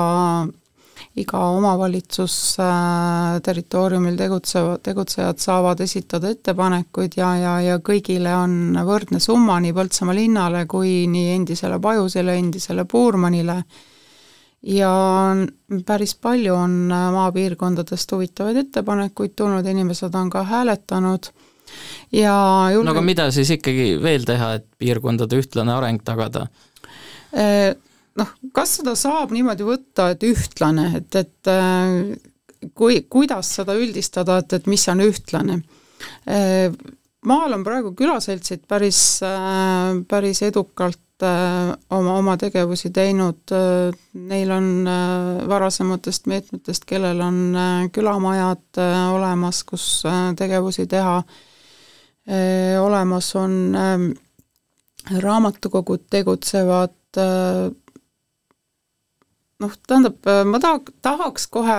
iga 1.20 1.40
omavalitsus 1.52 2.36
äh, 2.62 3.40
territooriumil 3.44 4.16
tegutsevad, 4.16 4.80
tegutsejad 4.86 5.42
saavad 5.44 5.82
esitada 5.84 6.32
ettepanekuid 6.32 7.18
ja, 7.20 7.34
ja, 7.36 7.56
ja 7.66 7.80
kõigile 7.84 8.32
on 8.38 8.78
võrdne 8.88 9.20
summa 9.20 9.60
nii 9.60 9.76
Põltsamaa 9.76 10.16
linnale 10.16 10.66
kui 10.72 11.08
nii 11.12 11.34
endisele 11.36 11.80
Pajusele, 11.84 12.38
endisele 12.40 12.86
Puurmanile, 12.88 13.58
ja 14.64 14.92
päris 15.86 16.16
palju 16.16 16.56
on 16.56 16.76
äh, 16.92 17.08
maapiirkondadest 17.18 18.12
huvitavaid 18.16 18.64
ettepanekuid 18.66 19.36
tulnud, 19.36 19.68
inimesed 19.68 20.16
on 20.16 20.30
ka 20.32 20.46
hääletanud 20.48 21.32
ja 22.16 22.36
julge... 22.74 22.88
no 22.88 22.96
aga 22.96 23.06
mida 23.06 23.30
siis 23.36 23.54
ikkagi 23.58 23.96
veel 24.04 24.26
teha, 24.28 24.56
et 24.60 24.68
piirkondade 24.82 25.40
ühtlane 25.40 25.74
areng 25.76 26.04
tagada? 26.06 26.48
Äh, 27.32 27.72
noh, 28.20 28.32
kas 28.56 28.78
seda 28.80 28.96
saab 29.00 29.32
niimoodi 29.36 29.68
võtta, 29.68 30.12
et 30.14 30.26
ühtlane, 30.28 30.90
et, 31.00 31.16
et 31.16 31.52
äh, 31.52 32.72
kui, 32.76 33.04
kuidas 33.10 33.54
seda 33.60 33.78
üldistada, 33.80 34.42
et, 34.42 34.58
et 34.60 34.68
mis 34.72 34.84
on 34.92 35.04
ühtlane? 35.06 35.62
Äh, 36.28 36.74
maal 37.28 37.56
on 37.56 37.64
praegu 37.64 37.94
külaseltsid 37.98 38.66
päris, 38.70 39.22
päris 40.10 40.42
edukalt 40.44 41.00
oma, 41.22 42.16
oma 42.18 42.34
tegevusi 42.42 42.90
teinud, 42.90 43.54
neil 44.18 44.54
on 44.56 44.88
varasematest 45.52 46.26
meetmetest, 46.32 46.88
kellel 46.90 47.22
on 47.22 47.38
külamajad 47.94 48.82
olemas, 49.14 49.62
kus 49.70 49.86
tegevusi 50.40 50.88
teha, 50.90 51.20
olemas 52.82 53.32
on 53.36 53.54
raamatukogud 55.22 56.04
tegutsevad, 56.10 56.94
noh, 59.62 59.78
tähendab, 59.88 60.20
äh, 60.28 60.44
ma 60.48 60.60
taha, 60.62 60.82
tahaks 61.02 61.48
kohe, 61.52 61.78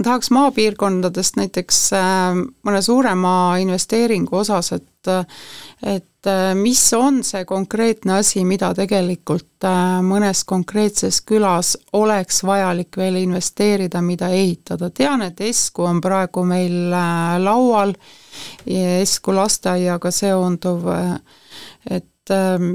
tahaks 0.00 0.32
maapiirkondadest 0.34 1.38
näiteks 1.40 1.84
äh, 1.98 2.40
mõne 2.66 2.82
suurema 2.84 3.34
investeeringu 3.62 4.42
osas, 4.44 4.74
et 4.78 4.90
et 5.04 6.28
äh, 6.30 6.54
mis 6.56 6.80
on 6.96 7.18
see 7.28 7.44
konkreetne 7.44 8.14
asi, 8.22 8.40
mida 8.48 8.70
tegelikult 8.72 9.66
mõnes 10.06 10.40
konkreetses 10.48 11.18
külas 11.28 11.74
oleks 11.92 12.40
vajalik 12.48 12.96
veel 12.96 13.18
investeerida, 13.20 14.00
mida 14.00 14.30
ehitada, 14.32 14.88
tean, 14.88 15.26
et 15.26 15.42
Esku 15.44 15.84
on 15.84 16.00
praegu 16.00 16.46
meil 16.48 16.88
laual, 17.44 17.92
Esku 18.66 19.34
lasteaiaga 19.36 20.10
seonduv, 20.10 20.88
et 21.90 22.32
ähm, 22.32 22.74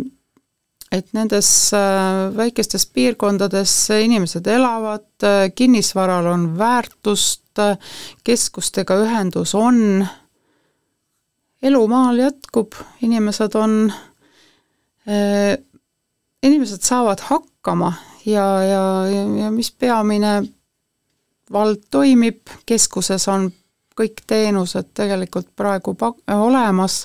et 0.91 1.11
nendes 1.13 1.49
äh, 1.73 2.29
väikestes 2.33 2.87
piirkondades 2.93 3.71
inimesed 3.93 4.47
elavad, 4.49 5.05
äh, 5.23 5.49
kinnisvaral 5.55 6.27
on 6.31 6.47
väärtust, 6.57 7.59
äh, 7.61 7.77
keskustega 8.25 8.97
ühendus 9.03 9.53
on, 9.57 10.07
elu 11.61 11.81
maal 11.91 12.21
jätkub, 12.23 12.77
inimesed 13.03 13.55
on, 13.59 13.73
inimesed 16.43 16.85
saavad 16.85 17.19
hakkama 17.25 17.89
ja, 18.23 18.45
ja, 18.63 18.83
ja 19.41 19.49
mis 19.51 19.71
peamine, 19.71 20.37
vald 21.51 21.81
toimib, 21.91 22.47
keskuses 22.69 23.27
on 23.27 23.49
kõik 23.99 24.23
teenused 24.27 24.93
tegelikult 24.97 25.49
praegu 25.59 25.93
pak-, 25.99 26.21
olemas, 26.31 27.01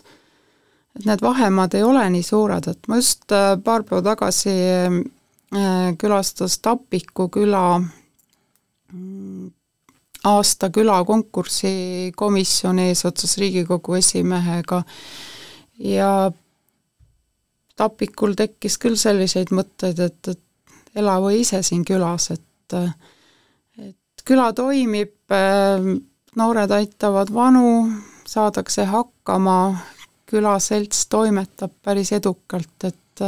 et 0.94 1.08
need 1.08 1.24
vahemaad 1.24 1.74
ei 1.74 1.82
ole 1.86 2.04
nii 2.14 2.22
suured, 2.26 2.68
et 2.70 2.88
ma 2.88 3.00
just 3.00 3.34
äh, 3.34 3.54
paar 3.64 3.84
päeva 3.86 4.02
tagasi 4.12 4.54
äh, 4.54 5.90
külastas 5.98 6.60
Tapiku 6.62 7.28
küla 7.34 7.66
mm, 7.80 9.50
aasta 10.24 10.70
külakonkursi 10.70 12.12
komisjoni 12.16 12.88
eesotsas 12.92 13.36
Riigikogu 13.38 13.98
esimehega. 13.98 14.82
Ja 15.78 16.30
Tapikul 17.76 18.36
tekkis 18.38 18.78
küll 18.78 18.96
selliseid 18.96 19.50
mõtteid, 19.50 19.98
et, 19.98 20.28
et 20.30 20.98
elagu 21.02 21.32
ise 21.34 21.62
siin 21.66 21.82
külas, 21.84 22.30
et 22.30 22.42
et 22.74 24.22
küla 24.24 24.52
toimib, 24.56 25.12
noored 26.36 26.70
aitavad 26.74 27.32
vanu, 27.34 27.88
saadakse 28.26 28.86
hakkama, 28.88 29.58
külaselts 30.30 31.06
toimetab 31.12 31.72
päris 31.84 32.12
edukalt, 32.16 32.76
et 32.84 33.24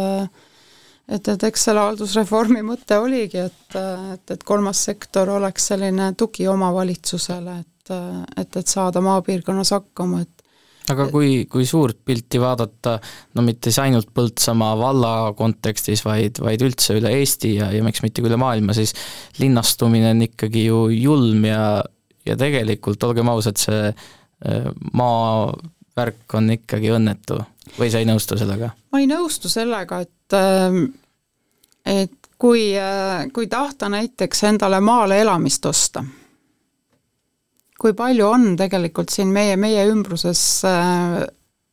et, 1.07 1.29
et 1.29 1.45
eks 1.49 1.69
selle 1.69 1.85
haldusreformi 1.85 2.65
mõte 2.67 2.99
oligi, 2.99 3.45
et, 3.47 3.77
et, 3.79 4.33
et 4.35 4.47
kolmas 4.47 4.81
sektor 4.89 5.31
oleks 5.37 5.69
selline 5.73 6.13
tugi 6.19 6.49
omavalitsusele, 6.51 7.61
et, 7.61 7.93
et, 8.43 8.59
et 8.59 8.67
saada 8.67 9.03
maapiirkonnas 9.05 9.71
hakkama, 9.77 10.25
et 10.27 10.37
aga 10.93 11.09
kui, 11.11 11.31
kui 11.51 11.67
suurt 11.67 11.99
pilti 12.07 12.39
vaadata, 12.43 12.97
no 13.35 13.43
mitte 13.47 13.73
siis 13.73 13.83
ainult 13.83 14.13
Põltsamaa 14.15 14.77
valla 14.79 15.13
kontekstis, 15.39 16.05
vaid, 16.07 16.39
vaid 16.43 16.63
üldse 16.63 16.99
üle 17.01 17.11
Eesti 17.21 17.57
ja, 17.57 17.73
ja 17.75 17.83
miks 17.87 18.05
mitte 18.05 18.23
ka 18.23 18.31
üle 18.31 18.39
maailma, 18.41 18.77
siis 18.77 18.95
linnastumine 19.41 20.13
on 20.15 20.23
ikkagi 20.29 20.67
ju 20.69 20.87
julm 20.95 21.47
ja, 21.49 21.83
ja 22.27 22.37
tegelikult 22.37 23.03
olgem 23.09 23.29
ausad, 23.33 23.61
see 23.61 23.89
äh, 23.89 24.69
maavärk 24.93 26.37
on 26.39 26.53
ikkagi 26.57 26.93
õnnetu 26.97 27.41
või 27.79 27.91
sa 27.93 28.03
ei 28.03 28.09
nõustu 28.09 28.39
sellega? 28.39 28.73
ma 28.93 29.03
ei 29.03 29.11
nõustu 29.11 29.51
sellega, 29.53 30.03
et 30.07 30.39
ähm, 30.39 30.85
et 31.87 32.31
kui, 32.39 32.71
äh, 32.77 33.27
kui 33.33 33.47
tahta 33.51 33.89
näiteks 33.93 34.47
endale 34.51 34.81
maale 34.85 35.21
elamist 35.23 35.67
osta 35.67 36.05
kui 37.81 37.95
palju 37.97 38.29
on 38.29 38.55
tegelikult 38.59 39.13
siin 39.13 39.33
meie, 39.33 39.57
meie 39.61 39.85
ümbruses 39.91 40.41
äh, 40.69 41.23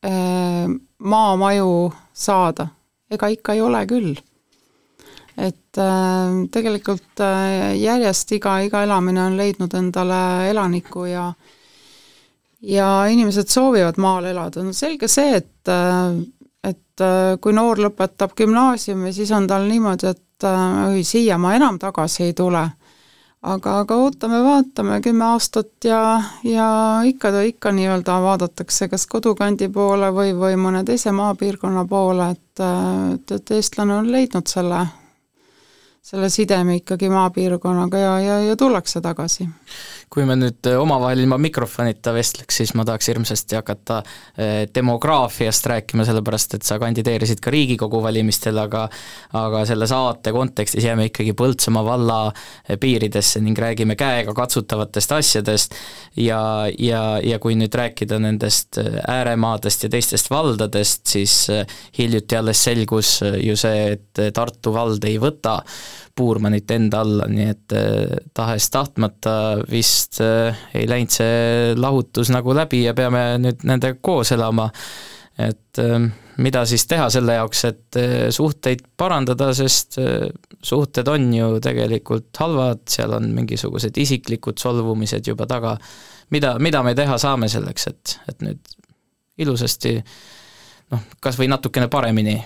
äh, 0.06 0.68
maamaju 1.00 1.94
saada? 2.14 2.68
ega 3.14 3.28
ikka 3.30 3.54
ei 3.54 3.60
ole 3.62 3.84
küll. 3.86 4.16
Et 5.38 5.82
äh, 5.82 6.36
tegelikult 6.54 7.22
äh, 7.26 7.74
järjest 7.80 8.32
iga, 8.38 8.60
iga 8.62 8.84
elamine 8.86 9.24
on 9.26 9.38
leidnud 9.38 9.74
endale 9.74 10.50
elaniku 10.50 11.08
ja 11.10 11.32
ja 12.64 13.06
inimesed 13.12 13.50
soovivad 13.52 13.98
maal 14.00 14.30
elada, 14.30 14.64
no 14.64 14.74
selge 14.74 15.10
see, 15.12 15.42
et 15.42 15.72
äh, 15.72 16.22
et 16.64 17.02
äh, 17.02 17.34
kui 17.42 17.54
noor 17.54 17.82
lõpetab 17.82 18.38
gümnaasiumi, 18.38 19.12
siis 19.14 19.32
on 19.36 19.48
tal 19.50 19.68
niimoodi, 19.68 20.14
et 20.14 20.48
oi, 20.48 21.04
siia 21.08 21.38
ma 21.40 21.56
enam 21.56 21.80
tagasi 21.80 22.30
ei 22.30 22.34
tule. 22.38 22.64
Aga, 23.44 23.74
aga 23.82 23.96
ootame-vaatame 24.00 25.02
kümme 25.04 25.26
aastat 25.34 25.84
ja, 25.84 26.00
ja 26.48 26.68
ikka, 27.04 27.34
ikka 27.44 27.74
nii-öelda 27.76 28.16
vaadatakse 28.24 28.88
kas 28.88 29.04
kodukandi 29.12 29.68
poole 29.68 30.14
või, 30.16 30.32
või 30.32 30.56
mõne 30.56 30.86
teise 30.88 31.12
maapiirkonna 31.12 31.84
poole, 31.90 32.30
et, 32.38 32.64
et, 32.64 33.34
et 33.36 33.52
eestlane 33.58 33.98
on 33.98 34.08
leidnud 34.12 34.48
selle, 34.48 34.80
selle 36.04 36.30
sideme 36.30 36.76
ikkagi 36.76 37.10
maapiirkonnaga 37.10 37.98
ja, 37.98 38.20
ja, 38.20 38.40
ja 38.40 38.56
tullakse 38.56 39.02
tagasi 39.02 39.48
kui 40.14 40.28
me 40.30 40.36
nüüd 40.38 40.68
äh, 40.70 40.78
omavahel 40.78 41.24
ilma 41.24 41.40
mikrofonita 41.42 42.14
vestleks, 42.14 42.60
siis 42.60 42.74
ma 42.78 42.86
tahaks 42.86 43.10
hirmsasti 43.10 43.58
hakata 43.58 44.00
äh, 44.04 44.52
demograafiast 44.74 45.66
rääkima, 45.72 46.06
sellepärast 46.06 46.58
et 46.60 46.68
sa 46.68 46.78
kandideerisid 46.82 47.42
ka 47.44 47.54
Riigikogu 47.54 48.02
valimistel, 48.04 48.60
aga 48.62 48.86
aga 49.40 49.64
selle 49.70 49.88
saate 49.90 50.34
kontekstis 50.36 50.86
jääme 50.86 51.08
ikkagi 51.10 51.34
Põltsamaa 51.38 51.86
valla 51.88 52.20
äh, 52.30 52.78
piiridesse 52.80 53.42
ning 53.42 53.58
räägime 53.58 53.98
käegakatsutavatest 54.00 55.18
asjadest. 55.18 55.78
Ja, 56.20 56.70
ja, 56.78 57.04
ja 57.24 57.40
kui 57.42 57.56
nüüd 57.58 57.74
rääkida 57.74 58.20
nendest 58.22 58.78
ääremaadest 58.78 59.88
ja 59.88 59.90
teistest 59.94 60.30
valdadest, 60.30 61.08
siis 61.10 61.48
hiljuti 61.98 62.38
alles 62.38 62.62
selgus 62.64 63.16
ju 63.42 63.58
see, 63.58 63.96
et 63.98 64.22
Tartu 64.34 64.74
vald 64.76 65.04
ei 65.10 65.18
võta 65.22 65.60
Puurmanit 66.16 66.72
enda 66.72 67.00
alla, 67.02 67.26
nii 67.26 67.46
et 67.50 67.74
eh, 67.74 68.18
tahes-tahtmata 68.38 69.32
vist 69.66 70.20
eh, 70.22 70.60
ei 70.78 70.86
läinud 70.90 71.10
see 71.10 71.72
lahutus 71.74 72.30
nagu 72.30 72.54
läbi 72.54 72.84
ja 72.84 72.94
peame 72.94 73.24
nüüd 73.42 73.66
nendega 73.66 73.98
koos 74.02 74.32
elama. 74.36 74.68
et 75.42 75.82
eh, 75.82 76.06
mida 76.38 76.64
siis 76.70 76.86
teha 76.90 77.08
selle 77.14 77.40
jaoks, 77.40 77.66
et 77.66 78.00
suhteid 78.34 78.86
parandada, 78.98 79.52
sest 79.58 79.98
suhted 80.62 81.10
on 81.10 81.28
ju 81.34 81.50
tegelikult 81.62 82.30
halvad, 82.42 82.86
seal 82.90 83.18
on 83.18 83.32
mingisugused 83.34 83.98
isiklikud 83.98 84.62
solvumised 84.62 85.26
juba 85.28 85.50
taga. 85.50 85.76
mida, 86.30 86.60
mida 86.60 86.84
me 86.84 86.94
teha 86.96 87.18
saame 87.18 87.50
selleks, 87.50 87.88
et, 87.90 88.18
et 88.30 88.42
nüüd 88.46 88.74
ilusasti 89.38 89.98
noh, 90.94 91.06
kas 91.20 91.42
või 91.42 91.50
natukene 91.50 91.90
paremini 91.90 92.38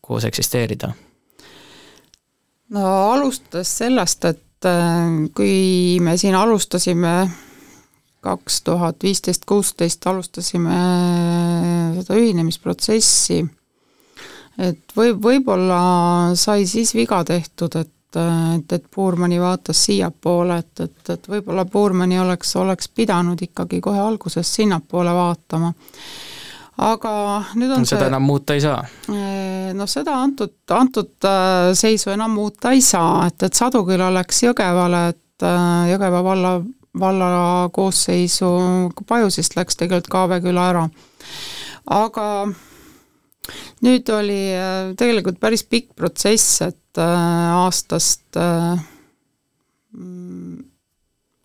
koos 0.00 0.24
eksisteerida 0.24 0.94
no 2.72 2.84
alustades 3.12 3.70
sellest, 3.82 4.24
et 4.24 4.68
äh, 4.68 5.08
kui 5.36 5.98
me 6.00 6.16
siin 6.20 6.36
alustasime 6.38 7.16
kaks 8.22 8.60
tuhat 8.62 9.02
viisteist, 9.02 9.44
kuusteist 9.48 10.06
alustasime 10.06 10.76
seda 11.96 12.18
ühinemisprotsessi, 12.20 13.40
et 14.62 14.94
võib, 14.96 15.18
võib-olla 15.24 15.80
sai 16.38 16.68
siis 16.70 16.94
viga 16.94 17.24
tehtud, 17.26 17.80
et 17.80 17.90
et, 18.12 18.72
et 18.72 18.84
Puurmani 18.94 19.38
vaatas 19.40 19.84
siiapoole, 19.86 20.58
et, 20.58 20.80
et, 20.84 21.10
et 21.14 21.28
võib-olla 21.28 21.64
Puurmani 21.64 22.18
oleks, 22.20 22.50
oleks 22.60 22.90
pidanud 22.92 23.40
ikkagi 23.40 23.80
kohe 23.80 24.00
alguses 24.00 24.54
sinnapoole 24.54 25.14
vaatama 25.16 25.72
aga 26.80 27.12
nüüd 27.58 27.72
on 27.74 27.84
seda 27.84 28.06
see, 28.06 28.08
enam 28.08 28.24
muuta 28.26 28.56
ei 28.56 28.62
saa? 28.64 28.80
noh, 29.76 29.88
seda 29.90 30.16
antud, 30.22 30.54
antud 30.72 31.28
äh, 31.28 31.72
seisu 31.76 32.12
enam 32.14 32.34
muuta 32.36 32.72
ei 32.72 32.82
saa, 32.84 33.26
et, 33.28 33.42
et 33.44 33.58
Saduküla 33.58 34.10
läks 34.14 34.42
Jõgevale, 34.46 35.02
et 35.12 35.46
äh, 35.46 35.92
Jõgeva 35.92 36.22
valla, 36.24 36.52
valla 36.98 37.30
koosseisu, 37.74 38.50
Pajusist 39.08 39.56
läks 39.58 39.80
tegelikult 39.80 40.12
Kaaveküla 40.12 40.68
ära. 40.72 40.84
aga 41.92 42.26
nüüd 43.84 44.12
oli 44.16 44.42
äh, 44.56 44.92
tegelikult 44.98 45.40
päris 45.42 45.64
pikk 45.68 45.92
protsess, 45.98 46.62
et 46.68 46.78
aastast 47.00 48.36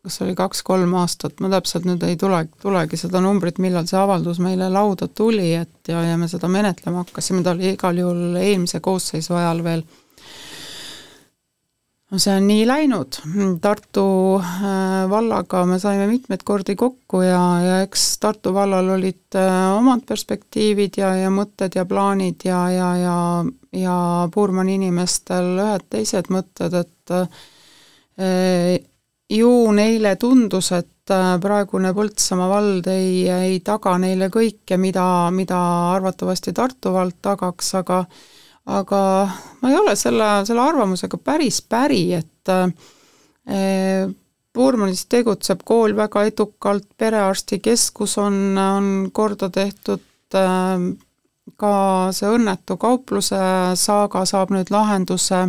kas 0.08 0.22
oli 0.24 0.36
kaks-kolm 0.40 0.96
aastat, 1.02 1.42
ma 1.44 1.52
täpselt 1.52 1.86
nüüd 1.88 2.04
ei 2.08 2.16
tule, 2.20 2.46
tulegi 2.64 3.00
seda 3.00 3.20
numbrit, 3.24 3.60
millal 3.64 3.88
see 3.90 4.00
avaldus 4.00 4.40
meile 4.44 4.70
lauda 4.72 5.10
tuli, 5.12 5.52
et 5.60 5.92
ja, 5.92 6.02
ja 6.06 6.18
me 6.20 6.30
seda 6.32 6.48
menetlema 6.52 7.04
hakkasime, 7.04 7.44
ta 7.44 7.56
oli 7.56 7.74
igal 7.76 8.00
juhul 8.00 8.38
eelmise 8.40 8.80
koosseisu 8.84 9.36
ajal 9.36 9.64
veel. 9.66 9.84
no 12.08 12.22
see 12.24 12.38
on 12.40 12.48
nii 12.48 12.64
läinud, 12.70 13.20
Tartu 13.60 14.08
äh, 14.40 15.10
vallaga 15.12 15.66
me 15.68 15.76
saime 15.84 16.08
mitmeid 16.08 16.46
kordi 16.48 16.78
kokku 16.80 17.26
ja, 17.26 17.44
ja 17.66 17.82
eks 17.84 18.08
Tartu 18.24 18.56
vallal 18.56 18.96
olid 18.96 19.36
äh, 19.36 19.60
omad 19.76 20.08
perspektiivid 20.08 21.02
ja, 21.04 21.12
ja 21.20 21.34
mõtted 21.34 21.76
ja 21.76 21.84
plaanid 21.86 22.48
ja, 22.48 22.64
ja, 22.72 22.92
ja, 23.04 23.18
ja 23.76 23.98
Puurmani 24.32 24.80
inimestel 24.80 25.58
ühed 25.66 25.90
teised 25.92 26.32
mõtted, 26.32 26.80
et 26.86 27.18
äh, 27.20 27.44
ju 29.30 29.72
neile 29.76 30.16
tundus, 30.16 30.72
et 30.72 31.12
äh, 31.12 31.36
praegune 31.44 31.92
Põltsamaa 31.96 32.50
vald 32.52 32.88
ei, 32.92 33.28
ei 33.28 33.60
taga 33.66 33.98
neile 34.00 34.30
kõike, 34.34 34.78
mida, 34.80 35.06
mida 35.36 35.60
arvatavasti 35.96 36.54
Tartu 36.56 36.94
vald 36.96 37.20
tagaks, 37.22 37.74
aga 37.82 38.06
aga 38.68 39.02
ma 39.62 39.72
ei 39.72 39.78
ole 39.80 39.96
selle, 39.96 40.30
selle 40.48 40.64
arvamusega 40.64 41.20
päris 41.24 41.62
päri, 41.64 42.04
et 42.18 42.52
äh, 42.52 44.08
Puurmanis 44.58 45.04
tegutseb 45.06 45.62
kool 45.68 45.94
väga 45.96 46.24
edukalt, 46.28 46.88
perearstikeskus 46.98 48.18
on, 48.18 48.40
on 48.58 48.88
korda 49.14 49.52
tehtud, 49.54 50.04
äh, 50.36 50.88
ka 51.58 51.74
see 52.16 52.32
õnnetu 52.32 52.76
kaupluse 52.80 53.40
saaga 53.80 54.26
saab 54.28 54.52
nüüd 54.56 54.72
lahenduse, 54.74 55.46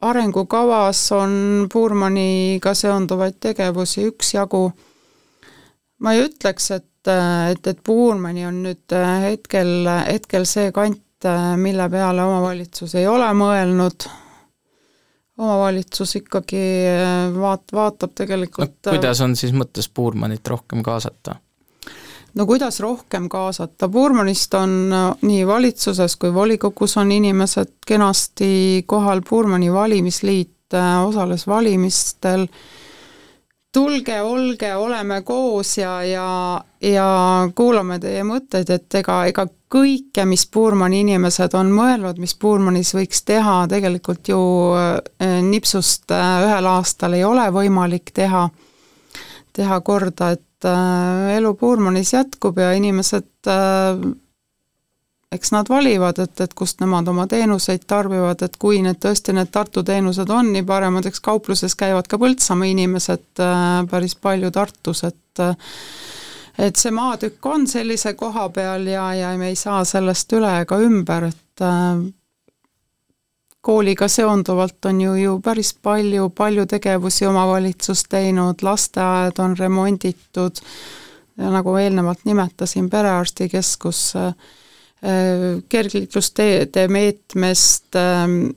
arengukavas 0.00 1.12
on 1.12 1.66
Puurmaniga 1.72 2.74
seonduvaid 2.74 3.38
tegevusi 3.40 4.06
üksjagu. 4.10 4.70
ma 5.98 6.12
ei 6.12 6.26
ütleks, 6.26 6.70
et, 6.70 7.08
et, 7.50 7.66
et 7.66 7.80
Puurmani 7.84 8.46
on 8.46 8.62
nüüd 8.66 8.96
hetkel, 9.24 9.88
hetkel 10.06 10.44
see 10.44 10.72
kant, 10.76 11.02
mille 11.56 11.88
peale 11.90 12.22
omavalitsus 12.22 12.94
ei 13.00 13.06
ole 13.08 13.30
mõelnud, 13.34 14.08
omavalitsus 15.38 16.16
ikkagi 16.20 16.66
vaat-, 17.38 17.72
vaatab 17.72 18.12
tegelikult 18.16 18.76
no 18.86 18.92
kuidas 18.92 19.24
on 19.24 19.36
siis 19.36 19.56
mõttes 19.56 19.88
Puurmanit 19.88 20.46
rohkem 20.48 20.84
kaasata? 20.84 21.40
No 22.36 22.46
kuidas 22.46 22.80
rohkem 22.80 23.28
kaasata, 23.32 23.88
Puurmanist 23.88 24.54
on 24.54 24.94
nii 25.22 25.46
valitsuses 25.46 26.16
kui 26.20 26.34
volikogus 26.34 26.96
on 27.00 27.12
inimesed 27.12 27.78
kenasti 27.86 28.84
kohal, 28.86 29.22
Puurmani 29.28 29.72
valimisliit 29.72 30.76
osales 31.06 31.46
valimistel, 31.46 32.46
tulge, 33.72 34.20
olge, 34.22 34.74
oleme 34.74 35.20
koos 35.22 35.78
ja, 35.78 36.02
ja, 36.04 36.28
ja 36.80 37.08
kuulame 37.54 37.98
teie 38.00 38.22
mõtteid, 38.24 38.70
et 38.72 38.94
ega, 39.00 39.18
ega 39.28 39.46
kõike, 39.72 40.24
mis 40.28 40.46
Puurmani 40.52 41.02
inimesed 41.04 41.54
on 41.58 41.72
mõelnud, 41.74 42.20
mis 42.22 42.34
Puurmanis 42.40 42.94
võiks 42.96 43.20
teha, 43.28 43.58
tegelikult 43.70 44.30
ju 44.32 44.40
eh, 44.80 45.40
nipsust 45.44 46.14
eh, 46.14 46.46
ühel 46.46 46.70
aastal 46.70 47.18
ei 47.18 47.24
ole 47.26 47.44
võimalik 47.52 48.14
teha, 48.16 48.46
teha 49.56 49.80
korda, 49.84 50.32
et 50.36 50.45
eh, 50.64 51.36
elu 51.36 51.54
Puurmanis 51.54 52.14
jätkub 52.14 52.58
ja 52.58 52.72
inimesed 52.72 53.28
eks 55.32 55.52
nad 55.52 55.68
valivad, 55.68 56.18
et, 56.22 56.40
et 56.40 56.54
kust 56.54 56.80
nemad 56.80 57.08
oma 57.08 57.26
teenuseid 57.30 57.86
tarbivad, 57.88 58.42
et 58.46 58.56
kui 58.60 58.80
need 58.84 59.00
tõesti, 59.02 59.34
need 59.36 59.50
Tartu 59.54 59.82
teenused 59.86 60.30
on 60.32 60.52
nii 60.54 60.64
paremad, 60.66 61.06
eks 61.08 61.22
kaupluses 61.24 61.74
käivad 61.78 62.08
ka 62.10 62.18
Põltsamaa 62.22 62.70
inimesed 62.70 63.42
äh, 63.42 63.80
päris 63.90 64.16
palju 64.22 64.52
Tartus, 64.54 65.04
et 65.08 65.42
äh, 65.42 65.56
et 66.66 66.78
see 66.80 66.92
maatükk 66.94 67.46
on 67.52 67.66
sellise 67.68 68.14
koha 68.16 68.48
peal 68.48 68.86
ja, 68.88 69.10
ja 69.14 69.34
me 69.36 69.50
ei 69.52 69.58
saa 69.60 69.82
sellest 69.84 70.32
üle 70.38 70.54
ega 70.62 70.78
ümber, 70.80 71.28
et 71.28 71.64
äh, 71.64 72.06
kooliga 73.66 74.08
seonduvalt 74.08 74.84
on 74.86 75.00
ju, 75.00 75.14
ju 75.18 75.38
päris 75.42 75.72
palju, 75.82 76.28
palju 76.30 76.66
tegevusi 76.70 77.26
omavalitsus 77.26 78.04
teinud, 78.08 78.62
lasteaed 78.62 79.42
on 79.42 79.56
remonditud. 79.58 80.62
Nagu 81.36 81.74
eelnevalt 81.76 82.22
nimetasin, 82.24 82.86
perearstikeskus 82.90 84.14
Äh, 85.04 85.62
kergliiklusteede 85.68 86.88
meetmest 86.88 87.96
ähm, 87.96 88.48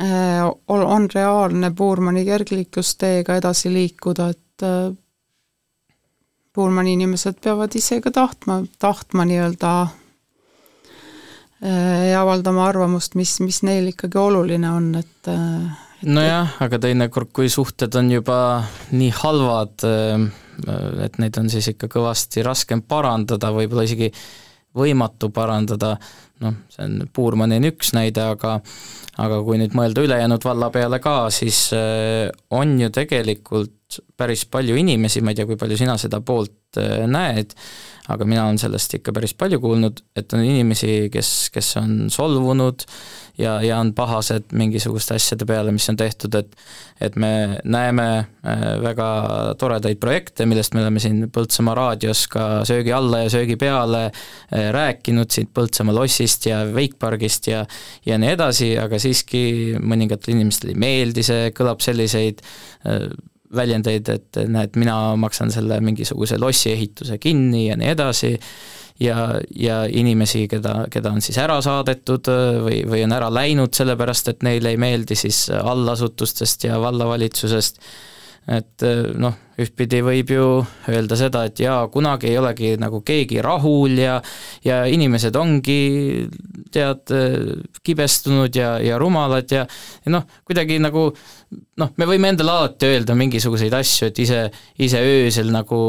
äh, 0.00 0.46
on 0.68 1.08
reaalne 1.14 1.72
Puurmani 1.76 2.24
kergliiklusteega 2.24 3.36
edasi 3.36 3.72
liikuda, 3.72 4.28
et 4.28 4.62
äh, 4.62 4.94
Puurmani 6.52 6.92
inimesed 6.92 7.40
peavad 7.42 7.74
ise 7.74 7.98
ka 8.00 8.12
tahtma, 8.14 8.60
tahtma 8.78 9.26
nii-öelda 9.26 9.72
ja 11.62 12.20
avaldama 12.22 12.64
arvamust, 12.66 13.14
mis, 13.14 13.36
mis 13.44 13.60
neil 13.62 13.92
ikkagi 13.92 14.18
oluline 14.18 14.70
on, 14.70 14.88
et, 14.98 15.28
et 15.30 16.08
nojah, 16.10 16.56
aga 16.64 16.80
teinekord, 16.82 17.30
kui 17.34 17.50
suhted 17.52 17.94
on 18.00 18.10
juba 18.10 18.38
nii 18.90 19.12
halvad, 19.22 19.86
et 21.06 21.20
neid 21.22 21.38
on 21.38 21.52
siis 21.52 21.70
ikka 21.74 21.90
kõvasti 21.92 22.42
raskem 22.46 22.82
parandada, 22.82 23.52
võib-olla 23.54 23.86
isegi 23.86 24.10
võimatu 24.74 25.30
parandada, 25.34 25.94
noh, 26.42 26.58
see 26.72 26.84
on, 26.86 26.98
Puurmani 27.12 27.60
on 27.60 27.68
üks 27.70 27.92
näide, 27.96 28.24
aga 28.34 28.58
aga 29.20 29.42
kui 29.44 29.58
nüüd 29.60 29.74
mõelda 29.76 30.04
ülejäänud 30.06 30.44
valla 30.46 30.70
peale 30.72 30.98
ka, 31.02 31.26
siis 31.34 31.66
äh, 31.76 32.30
on 32.56 32.78
ju 32.80 32.88
tegelikult 32.94 33.81
päris 34.16 34.44
palju 34.50 34.76
inimesi, 34.78 35.22
ma 35.24 35.32
ei 35.32 35.40
tea, 35.40 35.48
kui 35.48 35.60
palju 35.60 35.78
sina 35.80 35.96
seda 36.00 36.22
poolt 36.24 36.80
äh, 36.80 37.04
näed, 37.10 37.54
aga 38.12 38.26
mina 38.26 38.46
olen 38.48 38.58
sellest 38.58 38.96
ikka 38.98 39.14
päris 39.14 39.34
palju 39.38 39.60
kuulnud, 39.62 40.02
et 40.18 40.32
on 40.34 40.42
inimesi, 40.44 41.08
kes, 41.12 41.32
kes 41.54 41.76
on 41.78 41.92
solvunud 42.10 42.82
ja, 43.38 43.56
ja 43.62 43.78
on 43.80 43.92
pahased 43.94 44.50
mingisuguste 44.58 45.16
asjade 45.16 45.46
peale, 45.48 45.72
mis 45.74 45.88
on 45.90 45.98
tehtud, 46.00 46.34
et 46.38 46.56
et 47.02 47.16
me 47.18 47.58
näeme 47.64 48.06
äh, 48.18 48.60
väga 48.82 49.06
toredaid 49.58 49.98
projekte, 50.02 50.46
millest 50.46 50.74
me 50.74 50.84
oleme 50.84 51.00
siin 51.02 51.24
Põltsamaa 51.34 51.74
raadios 51.74 52.26
ka 52.30 52.62
söögi 52.68 52.92
alla 52.94 53.24
ja 53.24 53.32
söögi 53.32 53.56
peale 53.58 54.04
äh, 54.06 54.68
rääkinud, 54.74 55.30
siit 55.32 55.50
Põltsamaa 55.54 55.96
lossist 55.96 56.46
ja 56.46 56.62
Wakepargist 56.70 57.50
ja 57.50 57.64
ja 58.06 58.18
nii 58.18 58.34
edasi, 58.36 58.72
aga 58.78 58.98
siiski 59.02 59.42
mõningatele 59.80 60.36
inimestele 60.36 60.76
ei 60.76 60.82
meeldi 60.84 61.26
see, 61.26 61.50
kõlab 61.56 61.82
selliseid 61.82 62.42
väljendeid, 63.56 64.08
et 64.08 64.38
näed, 64.48 64.76
mina 64.80 65.16
maksan 65.20 65.52
selle 65.52 65.80
mingisuguse 65.84 66.38
lossi 66.40 66.72
ehituse 66.72 67.18
kinni 67.22 67.66
ja 67.68 67.76
nii 67.80 67.90
edasi, 67.92 68.32
ja, 69.02 69.40
ja 69.56 69.82
inimesi, 69.88 70.46
keda, 70.50 70.86
keda 70.92 71.12
on 71.12 71.22
siis 71.24 71.38
ära 71.42 71.58
saadetud 71.64 72.30
või, 72.64 72.82
või 72.88 73.04
on 73.06 73.16
ära 73.16 73.30
läinud 73.32 73.74
sellepärast, 73.76 74.32
et 74.32 74.46
neile 74.46 74.74
ei 74.74 74.80
meeldi 74.80 75.18
siis 75.18 75.44
allasutustest 75.52 76.68
ja 76.68 76.80
vallavalitsusest, 76.82 77.80
et 78.50 78.84
äh, 78.86 79.12
noh, 79.18 79.36
ühtpidi 79.62 80.00
võib 80.02 80.32
ju 80.32 80.46
öelda 80.90 81.18
seda, 81.18 81.44
et 81.46 81.60
jaa, 81.62 81.84
kunagi 81.92 82.30
ei 82.32 82.38
olegi 82.40 82.72
nagu 82.80 83.02
keegi 83.06 83.42
rahul 83.44 83.94
ja 84.00 84.16
ja 84.64 84.82
inimesed 84.90 85.36
ongi 85.38 86.26
tead, 86.72 87.12
kibestunud 87.84 88.56
ja, 88.56 88.74
ja 88.82 88.98
rumalad 88.98 89.52
ja, 89.52 89.66
ja 90.02 90.14
noh, 90.14 90.26
kuidagi 90.48 90.80
nagu 90.82 91.10
noh, 91.78 91.94
me 92.00 92.08
võime 92.08 92.32
endale 92.32 92.56
alati 92.56 92.90
öelda 92.90 93.14
mingisuguseid 93.18 93.74
asju, 93.76 94.10
et 94.10 94.22
ise, 94.24 94.44
ise 94.82 95.02
öösel 95.04 95.52
nagu 95.54 95.80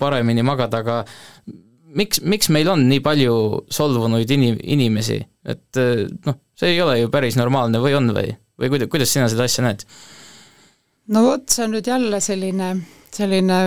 paremini 0.00 0.44
magada, 0.44 0.82
aga 0.82 1.02
miks, 1.96 2.22
miks 2.24 2.50
meil 2.52 2.70
on 2.72 2.86
nii 2.88 3.02
palju 3.04 3.36
solvunuid 3.72 4.30
inim-, 4.34 4.60
inimesi, 4.74 5.20
et 5.48 5.80
eh, 5.80 6.04
noh, 6.26 6.40
see 6.58 6.74
ei 6.74 6.82
ole 6.84 6.98
ju 7.02 7.12
päris 7.12 7.38
normaalne 7.38 7.80
või 7.82 7.96
on 7.98 8.10
või, 8.16 8.34
või 8.60 8.72
kuida-, 8.72 8.90
kuidas 8.92 9.12
sina 9.12 9.28
seda 9.32 9.48
asja 9.48 9.66
näed? 9.66 9.86
No 11.12 11.24
vot, 11.28 11.48
see 11.52 11.66
on 11.66 11.74
nüüd 11.76 11.88
jälle 11.88 12.20
selline, 12.24 12.74
selline 13.14 13.58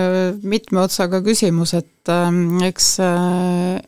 mitme 0.42 0.84
otsaga 0.86 1.22
küsimus, 1.24 1.76
et 1.78 2.12
äh, 2.12 2.40
eks 2.68 2.94
äh, 3.04 3.84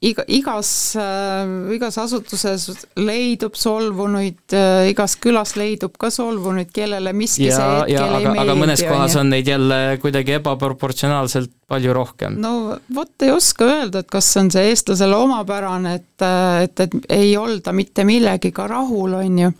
iga, 0.00 0.24
igas 0.28 0.70
äh,, 0.98 1.72
igas 1.76 1.98
asutuses 2.00 2.68
leidub 2.98 3.56
solvunuid 3.58 4.54
äh,, 4.56 4.90
igas 4.92 5.16
külas 5.20 5.54
leidub 5.58 5.96
ka 6.00 6.10
solvunuid, 6.12 6.70
kellele 6.74 7.12
miski 7.16 7.48
ja, 7.48 7.58
see 7.58 7.74
hetkel 7.80 7.96
ei 7.96 8.20
aga, 8.20 8.34
meeldi. 8.34 8.44
aga 8.44 8.56
mõnes 8.62 8.84
kohas 8.86 9.18
on 9.20 9.32
neid 9.34 9.50
jälle 9.50 9.80
kuidagi 10.02 10.38
ebaproportsionaalselt 10.38 11.52
palju 11.70 11.96
rohkem. 11.96 12.38
no 12.42 12.78
vot 12.94 13.26
ei 13.26 13.34
oska 13.34 13.68
öelda, 13.68 14.04
et 14.04 14.10
kas 14.12 14.30
on 14.40 14.52
see 14.54 14.70
eestlasele 14.72 15.18
omapärane, 15.18 15.98
et, 16.00 16.30
et, 16.64 16.86
et 16.86 17.12
ei 17.20 17.36
olda 17.38 17.74
mitte 17.76 18.06
millegiga 18.08 18.66
rahul, 18.70 19.18
on 19.20 19.44
ju 19.44 19.52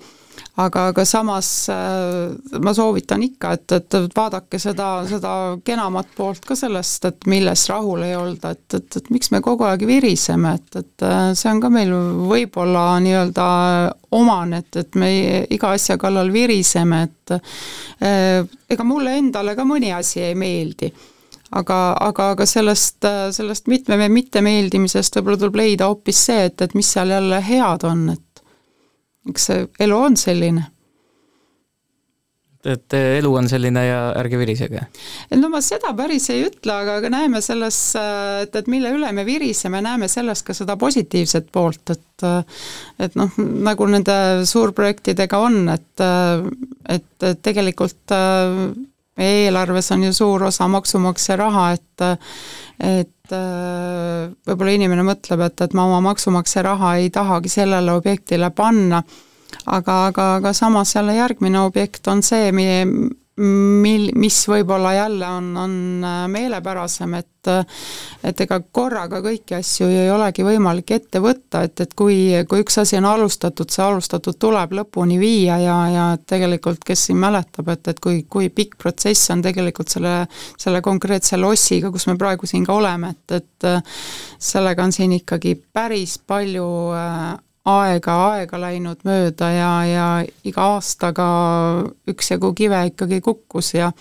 aga, 0.65 0.87
aga 0.93 1.05
samas 1.09 1.49
äh, 1.73 2.59
ma 2.63 2.73
soovitan 2.77 3.23
ikka, 3.25 3.53
et, 3.57 3.75
et 3.77 4.17
vaadake 4.17 4.61
seda, 4.61 4.89
seda 5.09 5.35
kenamat 5.67 6.13
poolt 6.17 6.45
ka 6.49 6.57
sellest, 6.59 7.07
et 7.09 7.29
milles 7.31 7.65
rahul 7.71 8.05
ei 8.07 8.17
olda, 8.19 8.55
et, 8.57 8.67
et, 8.79 8.99
et 9.01 9.11
miks 9.15 9.33
me 9.35 9.43
kogu 9.45 9.67
aeg 9.69 9.85
viriseme, 9.89 10.55
et, 10.59 10.81
et 10.83 11.07
äh, 11.07 11.21
see 11.39 11.53
on 11.53 11.63
ka 11.63 11.73
meil 11.73 11.93
võib-olla 12.31 12.85
nii-öelda 13.05 13.47
omane, 14.17 14.65
et, 14.65 14.83
et 14.83 15.01
me 15.01 15.13
iga 15.51 15.75
asja 15.77 15.99
kallal 16.01 16.33
viriseme, 16.35 17.05
et 17.09 17.37
äh, 17.37 18.43
ega 18.71 18.87
mulle 18.87 19.17
endale 19.21 19.57
ka 19.59 19.67
mõni 19.69 19.95
asi 19.97 20.23
ei 20.25 20.37
meeldi. 20.39 20.93
Aga, 21.51 21.77
aga, 21.99 22.29
aga 22.37 22.45
sellest, 22.47 23.03
sellest 23.35 23.67
mitme 23.67 24.07
mittemeeldimisest 24.07 25.17
võib-olla 25.19 25.41
tuleb 25.41 25.57
leida 25.59 25.89
hoopis 25.91 26.21
see, 26.29 26.45
et, 26.47 26.63
et 26.63 26.77
mis 26.79 26.87
seal 26.87 27.11
jälle 27.11 27.41
head 27.43 27.87
on, 27.89 28.05
et 28.13 28.30
eks 29.29 29.51
see 29.51 29.67
elu 29.87 29.97
on 29.97 30.17
selline 30.17 30.71
et 32.65 32.95
elu 32.95 33.31
on 33.41 33.47
selline 33.49 33.83
ja 33.87 34.01
ärge 34.21 34.39
virisege? 34.41 34.83
no 35.41 35.49
ma 35.53 35.63
seda 35.65 35.95
päris 35.97 36.29
ei 36.33 36.45
ütle, 36.45 36.75
aga, 36.75 36.99
aga 37.01 37.13
näeme 37.13 37.41
selles, 37.45 37.79
et, 37.97 38.57
et 38.57 38.69
mille 38.69 38.93
üle 38.97 39.13
me 39.17 39.25
viriseme, 39.29 39.81
näeme 39.85 40.11
selles 40.13 40.45
ka 40.45 40.57
seda 40.57 40.77
positiivset 40.81 41.49
poolt, 41.53 41.95
et 41.95 42.27
et 43.01 43.17
noh, 43.17 43.33
nagu 43.65 43.87
nende 43.89 44.45
suurprojektidega 44.49 45.41
on, 45.41 45.63
et 45.73 46.05
et 46.91 47.29
tegelikult 47.41 48.17
meie 49.21 49.47
eelarves 49.47 49.93
on 49.95 50.09
ju 50.09 50.13
suur 50.17 50.49
osa 50.49 50.69
maksumaksja 50.69 51.39
raha, 51.41 51.71
et 51.77 51.87
et 52.81 53.35
võib-olla 54.49 54.73
inimene 54.73 55.05
mõtleb, 55.07 55.43
et, 55.45 55.61
et 55.61 55.75
ma 55.77 55.85
oma 55.87 56.01
maksumaksja 56.09 56.65
raha 56.65 56.95
ei 56.99 57.11
tahagi 57.15 57.53
sellele 57.53 57.93
objektile 57.93 58.49
panna. 58.57 59.03
Aga, 59.67 60.07
aga, 60.09 60.27
aga 60.39 60.53
samas 60.57 60.95
jälle 60.95 61.15
järgmine 61.15 61.61
objekt 61.61 62.09
on 62.09 62.23
see, 62.25 62.49
mil, 63.39 64.11
mis 64.19 64.37
võib-olla 64.49 64.95
jälle 64.95 65.29
on, 65.29 65.51
on 65.57 65.75
äh, 66.05 66.23
meelepärasem, 66.29 67.15
et 67.15 67.27
et 68.21 68.41
ega 68.45 68.59
korraga 68.61 69.23
kõiki 69.25 69.55
asju 69.57 69.87
ei 69.89 70.11
olegi 70.13 70.45
võimalik 70.45 70.91
ette 70.93 71.23
võtta, 71.25 71.63
et, 71.65 71.81
et 71.81 71.95
kui, 71.97 72.19
kui 72.45 72.61
üks 72.61 72.77
asi 72.83 72.99
on 72.99 73.07
alustatud, 73.09 73.71
see 73.73 73.81
alustatud 73.81 74.37
tuleb 74.37 74.75
lõpuni 74.77 75.17
viia 75.17 75.57
ja, 75.63 75.77
ja 75.89 76.07
tegelikult 76.21 76.85
kes 76.85 77.07
siin 77.09 77.17
mäletab, 77.23 77.73
et, 77.73 77.89
et 77.95 78.03
kui, 78.05 78.27
kui 78.29 78.51
pikk 78.53 78.77
protsess 78.83 79.33
on 79.33 79.41
tegelikult 79.41 79.89
selle, 79.89 80.15
selle 80.61 80.83
konkreetse 80.85 81.41
lossiga, 81.41 81.89
kus 81.95 82.11
me 82.11 82.19
praegu 82.21 82.45
siin 82.51 82.67
ka 82.69 82.77
oleme, 82.77 83.15
et, 83.15 83.41
et 83.41 83.71
sellega 84.37 84.85
on 84.85 84.93
siin 84.93 85.17
ikkagi 85.17 85.57
päris 85.73 86.19
palju 86.21 86.69
äh, 86.93 87.39
aega, 87.69 88.15
aega 88.33 88.61
läinud 88.61 89.05
mööda 89.05 89.51
ja, 89.53 89.73
ja 89.85 90.07
iga 90.49 90.69
aastaga 90.77 91.27
üksjagu 92.09 92.55
kive 92.57 92.87
ikkagi 92.93 93.21
kukkus 93.21 93.75
ja 93.75 93.93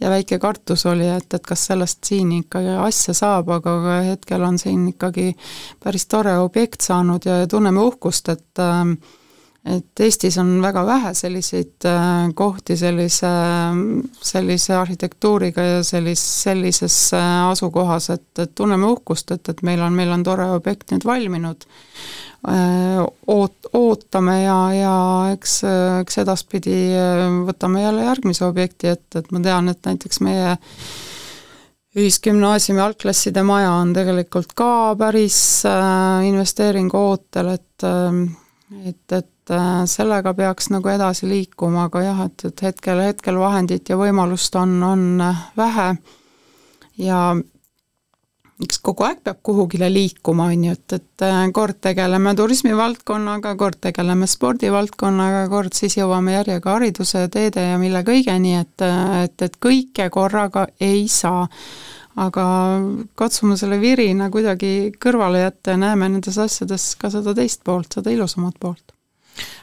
ja 0.00 0.10
väike 0.10 0.38
kartus 0.38 0.86
oli, 0.88 1.08
et, 1.08 1.28
et 1.34 1.46
kas 1.46 1.66
sellest 1.70 2.04
siin 2.08 2.32
ikkagi 2.38 2.76
asja 2.80 3.14
saab, 3.16 3.50
aga 3.52 4.00
hetkel 4.06 4.44
on 4.44 4.58
siin 4.60 4.86
ikkagi 4.92 5.32
päris 5.82 6.06
tore 6.08 6.38
objekt 6.40 6.84
saanud 6.84 7.26
ja 7.28 7.42
tunneme 7.48 7.82
uhkust, 7.84 8.28
et 8.32 8.62
äh, 8.62 8.94
et 9.64 10.00
Eestis 10.00 10.38
on 10.40 10.54
väga 10.62 10.86
vähe 10.86 11.12
selliseid 11.14 11.84
äh, 11.84 12.30
kohti 12.34 12.76
sellise, 12.80 13.28
sellise 14.24 14.74
arhitektuuriga 14.74 15.62
ja 15.66 15.82
sellis-, 15.84 16.24
sellises 16.44 16.96
äh, 17.14 17.28
asukohas, 17.50 18.10
et, 18.16 18.30
et 18.38 18.54
tunneme 18.54 18.88
uhkust, 18.88 19.30
et, 19.36 19.52
et 19.52 19.62
meil 19.66 19.82
on, 19.84 19.92
meil 19.92 20.12
on 20.16 20.24
tore 20.24 20.48
objekt 20.54 20.94
nüüd 20.94 21.04
valminud. 21.04 21.68
Äh, 22.48 23.00
oot-, 23.28 23.70
ootame 23.76 24.38
ja, 24.42 24.58
ja 24.72 24.96
eks, 25.34 25.60
eks 26.00 26.20
edaspidi 26.22 26.76
võtame 27.46 27.84
jälle 27.84 28.06
järgmise 28.06 28.46
objekti 28.48 28.92
ette, 28.94 29.20
et 29.20 29.32
ma 29.34 29.42
tean, 29.44 29.68
et 29.68 29.84
näiteks 29.84 30.22
meie 30.24 30.54
ühisgümnaasiumi 32.00 32.80
algklasside 32.80 33.42
maja 33.42 33.74
on 33.82 33.92
tegelikult 33.92 34.54
ka 34.56 34.94
päris 34.96 35.40
investeeringu 36.24 36.96
ootel, 36.96 37.56
et 37.58 37.90
et, 38.84 39.12
et 39.12 39.52
äh, 39.52 39.84
sellega 39.90 40.32
peaks 40.34 40.70
nagu 40.70 40.90
edasi 40.92 41.28
liikuma, 41.30 41.88
aga 41.88 42.02
jah, 42.04 42.24
et, 42.28 42.44
et 42.50 42.64
hetkel, 42.68 43.02
hetkel 43.10 43.38
vahendit 43.40 43.90
ja 43.90 43.98
võimalust 44.00 44.56
on, 44.60 44.76
on 44.86 45.06
äh, 45.24 45.46
vähe. 45.58 45.88
Ja 47.00 47.20
eks 48.64 48.80
kogu 48.84 49.06
aeg 49.06 49.22
peab 49.24 49.38
kuhugile 49.46 49.88
liikuma, 49.92 50.50
on 50.52 50.64
ju, 50.68 50.74
et, 50.76 50.96
et 50.98 51.24
äh, 51.26 51.38
kord 51.56 51.80
tegeleme 51.84 52.34
turismivaldkonnaga, 52.38 53.54
kord 53.60 53.80
tegeleme 53.88 54.28
spordivaldkonnaga, 54.30 55.46
kord 55.52 55.76
siis 55.76 55.96
jõuame 56.00 56.36
järjega 56.38 56.76
hariduse, 56.76 57.26
teede 57.32 57.64
ja 57.70 57.78
mille 57.80 58.04
kõigeni, 58.06 58.56
et, 58.60 58.86
et, 59.24 59.46
et 59.48 59.58
kõike 59.62 60.10
korraga 60.12 60.68
ei 60.80 61.08
saa. 61.08 61.48
aga 62.20 62.44
katsume 63.14 63.56
selle 63.56 63.78
virina 63.80 64.26
kuidagi 64.30 64.92
kõrvale 65.00 65.44
jätta 65.44 65.76
ja 65.76 65.78
näeme 65.78 66.08
nendes 66.08 66.38
asjades 66.38 66.96
ka 66.98 67.08
seda 67.10 67.32
teist 67.34 67.62
poolt, 67.64 67.94
seda 67.94 68.10
ilusamat 68.10 68.58
poolt 68.60 68.92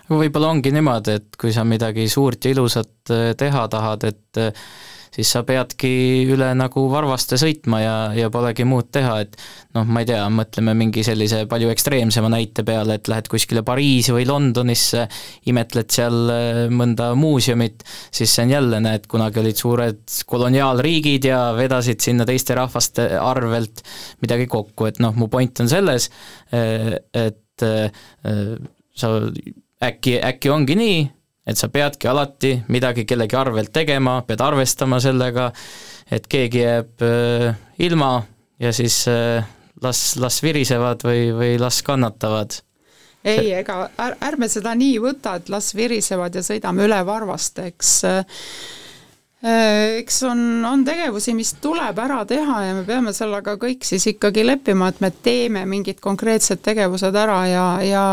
võib-olla 0.10 0.52
ongi 0.56 0.72
niimoodi, 0.72 1.18
et 1.20 1.36
kui 1.40 1.52
sa 1.54 1.66
midagi 1.68 2.08
suurt 2.10 2.46
ja 2.46 2.54
ilusat 2.56 3.12
äh, 3.12 3.34
teha 3.38 3.68
tahad, 3.68 4.08
et 4.08 4.40
äh, 4.42 4.68
siis 5.16 5.30
sa 5.34 5.44
peadki 5.48 5.90
üle 6.34 6.50
nagu 6.58 6.86
varvaste 6.92 7.40
sõitma 7.40 7.82
ja, 7.82 7.96
ja 8.18 8.30
polegi 8.34 8.66
muud 8.68 8.90
teha, 8.94 9.20
et 9.26 9.38
noh, 9.78 9.88
ma 9.88 10.04
ei 10.04 10.10
tea, 10.10 10.22
mõtleme 10.34 10.76
mingi 10.78 11.04
sellise 11.06 11.44
palju 11.50 11.72
ekstreemsema 11.74 12.32
näite 12.34 12.66
peale, 12.68 12.98
et 12.98 13.10
lähed 13.12 13.30
kuskile 13.32 13.64
Pariisi 13.68 14.16
või 14.16 14.28
Londonisse, 14.30 15.08
imetled 15.52 15.92
seal 15.94 16.34
äh, 16.34 16.62
mõnda 16.74 17.12
muuseumit, 17.18 17.86
siis 18.12 18.34
see 18.34 18.48
on 18.48 18.56
jälle, 18.56 18.82
näed, 18.84 19.08
kunagi 19.12 19.42
olid 19.44 19.60
suured 19.60 20.04
koloniaalriigid 20.30 21.30
ja 21.30 21.42
vedasid 21.58 22.04
sinna 22.04 22.28
teiste 22.28 22.58
rahvaste 22.58 23.10
arvelt 23.22 23.84
midagi 24.24 24.48
kokku, 24.52 24.90
et 24.92 25.02
noh, 25.04 25.16
mu 25.18 25.30
point 25.32 25.64
on 25.64 25.70
selles, 25.72 26.10
et 26.52 27.66
sa 28.98 29.10
äkki, 29.84 30.18
äkki 30.24 30.52
ongi 30.54 30.78
nii, 30.78 30.98
et 31.48 31.60
sa 31.60 31.70
peadki 31.72 32.10
alati 32.12 32.54
midagi 32.74 33.06
kellegi 33.08 33.38
arvelt 33.40 33.72
tegema, 33.74 34.20
pead 34.28 34.44
arvestama 34.44 35.00
sellega, 35.04 35.52
et 36.12 36.28
keegi 36.28 36.64
jääb 36.64 37.06
äh, 37.06 37.52
ilma 37.88 38.12
ja 38.60 38.74
siis 38.76 39.06
äh, 39.12 39.46
las, 39.84 40.16
las 40.20 40.42
virisevad 40.44 41.06
või, 41.08 41.30
või 41.36 41.54
las 41.62 41.82
kannatavad. 41.88 42.60
Ei, 43.28 43.52
ega 43.58 43.88
är, 44.00 44.16
ärme 44.24 44.48
seda 44.52 44.76
nii 44.78 45.00
võta, 45.04 45.38
et 45.40 45.50
las 45.52 45.74
virisevad 45.76 46.36
ja 46.38 46.44
sõidame 46.46 46.86
üle 46.88 47.00
varvast, 47.08 47.60
eks 47.66 47.94
äh, 48.08 48.44
eks 49.44 50.24
on, 50.26 50.40
on 50.66 50.86
tegevusi, 50.86 51.36
mis 51.38 51.54
tuleb 51.62 52.00
ära 52.02 52.24
teha 52.28 52.62
ja 52.66 52.78
me 52.78 52.86
peame 52.88 53.14
sellega 53.14 53.58
kõik 53.62 53.86
siis 53.86 54.08
ikkagi 54.14 54.46
leppima, 54.46 54.90
et 54.90 55.02
me 55.04 55.12
teeme 55.12 55.66
mingid 55.70 56.02
konkreetsed 56.04 56.64
tegevused 56.66 57.16
ära 57.16 57.44
ja, 57.50 57.68
ja 57.86 58.06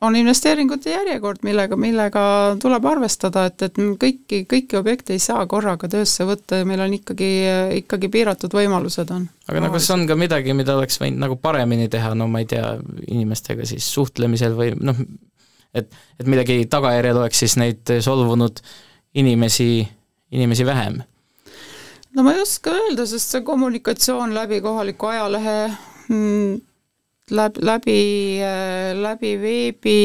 on 0.00 0.16
investeeringute 0.16 0.92
järjekord, 0.94 1.42
millega, 1.44 1.76
millega 1.76 2.22
tuleb 2.60 2.86
arvestada, 2.88 3.44
et, 3.50 3.62
et 3.66 3.80
kõiki, 4.00 4.42
kõiki 4.48 4.78
objekte 4.78 5.14
ei 5.16 5.22
saa 5.22 5.44
korraga 5.50 5.90
töösse 5.92 6.24
võtta 6.28 6.62
ja 6.62 6.68
meil 6.68 6.80
on 6.84 6.94
ikkagi, 6.96 7.30
ikkagi 7.82 8.08
piiratud 8.12 8.54
võimalused 8.56 9.12
on. 9.14 9.26
aga 9.50 9.64
no 9.64 9.72
kas 9.74 9.90
on 9.92 10.06
ka 10.08 10.16
midagi, 10.18 10.54
mida 10.56 10.76
oleks 10.78 11.00
võinud 11.02 11.20
nagu 11.26 11.36
paremini 11.40 11.90
teha, 11.92 12.14
no 12.16 12.30
ma 12.32 12.40
ei 12.40 12.48
tea, 12.48 12.72
inimestega 13.10 13.68
siis 13.68 13.88
suhtlemisel 13.92 14.56
või 14.56 14.72
noh, 14.80 15.04
et, 15.76 15.92
et 16.18 16.26
millegi 16.26 16.64
tagajärjel 16.70 17.20
oleks 17.20 17.44
siis 17.44 17.58
neid 17.60 17.94
solvunud 18.00 18.64
inimesi, 19.20 19.84
inimesi 20.32 20.66
vähem? 20.66 21.02
no 22.16 22.24
ma 22.24 22.34
ei 22.34 22.42
oska 22.42 22.72
öelda, 22.72 23.04
sest 23.06 23.36
see 23.36 23.44
kommunikatsioon 23.46 24.32
läbi 24.34 24.64
kohaliku 24.64 25.12
ajalehe 25.12 25.58
mm, 26.08 26.58
läbi, 27.30 27.64
läbi, 27.66 28.00
läbi 29.02 29.32
veebi, 29.40 29.96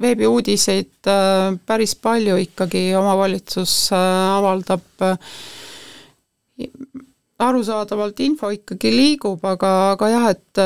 veebiuudiseid 0.00 1.10
äh, 1.10 1.56
päris 1.66 1.96
palju 1.96 2.36
ikkagi 2.44 2.86
omavalitsus 2.98 3.74
äh, 3.92 4.36
avaldab 4.38 5.04
arusaadavalt 7.38 8.20
info 8.20 8.50
ikkagi 8.54 8.92
liigub, 8.94 9.42
aga, 9.48 9.70
aga 9.94 10.10
jah, 10.12 10.28
et, 10.30 10.60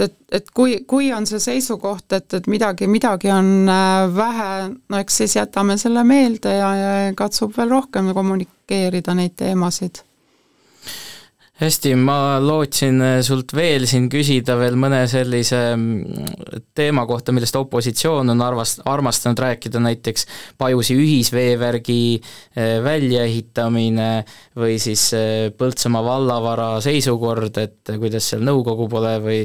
et, 0.00 0.16
et, 0.32 0.48
kui, 0.56 0.78
kui 0.88 1.10
on 1.12 1.28
see 1.28 1.42
seisukoht, 1.42 2.06
et, 2.16 2.38
et 2.38 2.48
midagi, 2.50 2.88
midagi 2.90 3.30
on 3.34 3.68
äh, 3.68 4.06
vähe, 4.16 4.48
no 4.88 5.02
eks 5.02 5.20
siis 5.22 5.36
jätame 5.36 5.76
selle 5.80 6.04
meelde 6.08 6.56
ja, 6.56 6.72
ja 6.78 6.96
katsub 7.18 7.54
veel 7.58 7.76
rohkem 7.76 8.12
kommunikeerida 8.16 9.16
neid 9.18 9.36
teemasid 9.40 10.04
hästi, 11.54 11.92
ma 11.94 12.40
lootsin 12.42 12.98
äh, 13.02 13.16
sult 13.22 13.52
veel 13.54 13.84
siin 13.86 14.08
küsida 14.10 14.56
veel 14.58 14.74
mõne 14.80 15.04
sellise 15.10 15.60
mm, 15.76 16.64
teema 16.74 17.04
kohta, 17.06 17.34
millest 17.34 17.54
opositsioon 17.60 18.32
on 18.32 18.42
arvast-, 18.42 18.82
armastanud 18.90 19.38
rääkida, 19.38 19.82
näiteks 19.84 20.26
Pajusi 20.58 20.96
ühisveevärgi 20.98 21.98
äh, 22.18 22.80
väljaehitamine 22.84 24.08
või 24.58 24.80
siis 24.82 25.06
äh, 25.14 25.52
Põltsamaa 25.54 26.02
vallavara 26.04 26.68
seisukord, 26.82 27.54
et 27.62 27.94
kuidas 28.02 28.32
seal 28.32 28.42
nõukogu 28.46 28.88
pole 28.90 29.14
või 29.22 29.38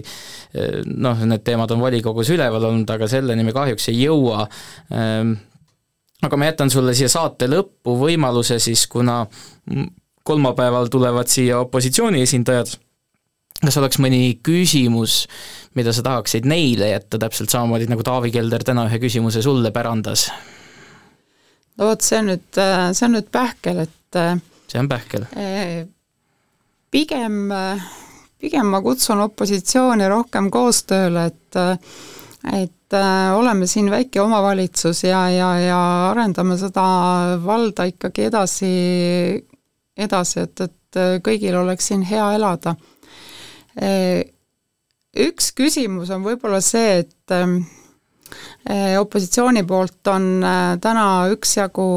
noh, 0.90 1.20
need 1.30 1.44
teemad 1.46 1.70
on 1.76 1.82
volikogus 1.84 2.32
üleval 2.34 2.64
olnud, 2.72 2.90
aga 2.90 3.08
selleni 3.12 3.46
me 3.46 3.54
kahjuks 3.54 3.90
ei 3.92 4.00
jõua. 4.02 4.48
Ähm, 4.96 5.36
aga 6.26 6.40
ma 6.40 6.50
jätan 6.50 6.74
sulle 6.74 6.96
siia 6.98 7.10
saate 7.12 7.48
lõppu 7.52 7.94
võimaluse 8.02 8.58
siis, 8.64 8.88
kuna 8.90 9.22
kolmapäeval 10.24 10.90
tulevad 10.92 11.30
siia 11.32 11.60
opositsiooni 11.64 12.22
esindajad, 12.26 12.74
kas 13.60 13.78
oleks 13.82 14.00
mõni 14.02 14.40
küsimus, 14.46 15.24
mida 15.78 15.94
sa 15.96 16.04
tahaksid 16.06 16.48
neile 16.50 16.92
jätta, 16.94 17.20
täpselt 17.22 17.52
samamoodi 17.54 17.90
nagu 17.92 18.06
Taavi 18.06 18.32
Kelder 18.34 18.64
täna 18.66 18.88
ühe 18.90 19.02
küsimuse 19.02 19.44
sulle 19.46 19.72
pärandas? 19.76 20.30
no 21.80 21.88
vot, 21.88 22.04
see 22.04 22.20
on 22.20 22.34
nüüd, 22.34 22.48
see 22.60 23.08
on 23.08 23.16
nüüd 23.16 23.32
pähkel, 23.32 23.86
et 23.88 24.20
see 24.68 24.82
on 24.82 24.90
pähkel. 24.92 25.26
Pigem, 26.90 27.42
pigem 28.42 28.72
ma 28.74 28.82
kutsun 28.84 29.22
opositsiooni 29.28 30.08
rohkem 30.12 30.50
koostööle, 30.54 31.30
et 31.30 31.62
et 32.56 32.96
oleme 33.36 33.68
siin 33.70 33.92
väike 33.92 34.22
omavalitsus 34.22 35.04
ja, 35.04 35.28
ja, 35.30 35.50
ja 35.62 35.80
arendame 36.10 36.56
seda 36.58 36.86
valda 37.44 37.86
ikkagi 37.92 38.26
edasi 38.30 38.70
edasi, 40.00 40.44
et, 40.46 40.62
et 40.66 41.00
äh, 41.00 41.18
kõigil 41.26 41.58
oleks 41.60 41.90
siin 41.92 42.04
hea 42.08 42.26
elada. 42.38 42.76
Äh, 43.80 44.24
üks 45.20 45.52
küsimus 45.58 46.12
on 46.14 46.26
võib-olla 46.26 46.62
see, 46.64 47.04
et 47.04 47.36
ähm, 47.36 47.60
äh, 48.70 48.96
opositsiooni 49.00 49.66
poolt 49.68 50.12
on 50.12 50.30
täna 50.82 51.06
üksjagu 51.34 51.88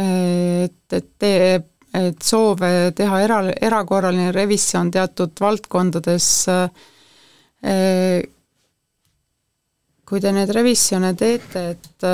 et, 0.00 0.94
et 0.96 1.08
tee, 1.18 1.50
et 1.98 2.22
soove 2.24 2.70
teha 2.96 3.20
era, 3.24 3.40
erakorraline 3.50 4.30
revisjon 4.32 4.92
teatud 4.94 5.34
valdkondades, 5.42 6.28
kui 10.10 10.22
te 10.22 10.32
neid 10.32 10.52
revisjone 10.54 11.10
teete, 11.18 11.64
et 11.74 12.06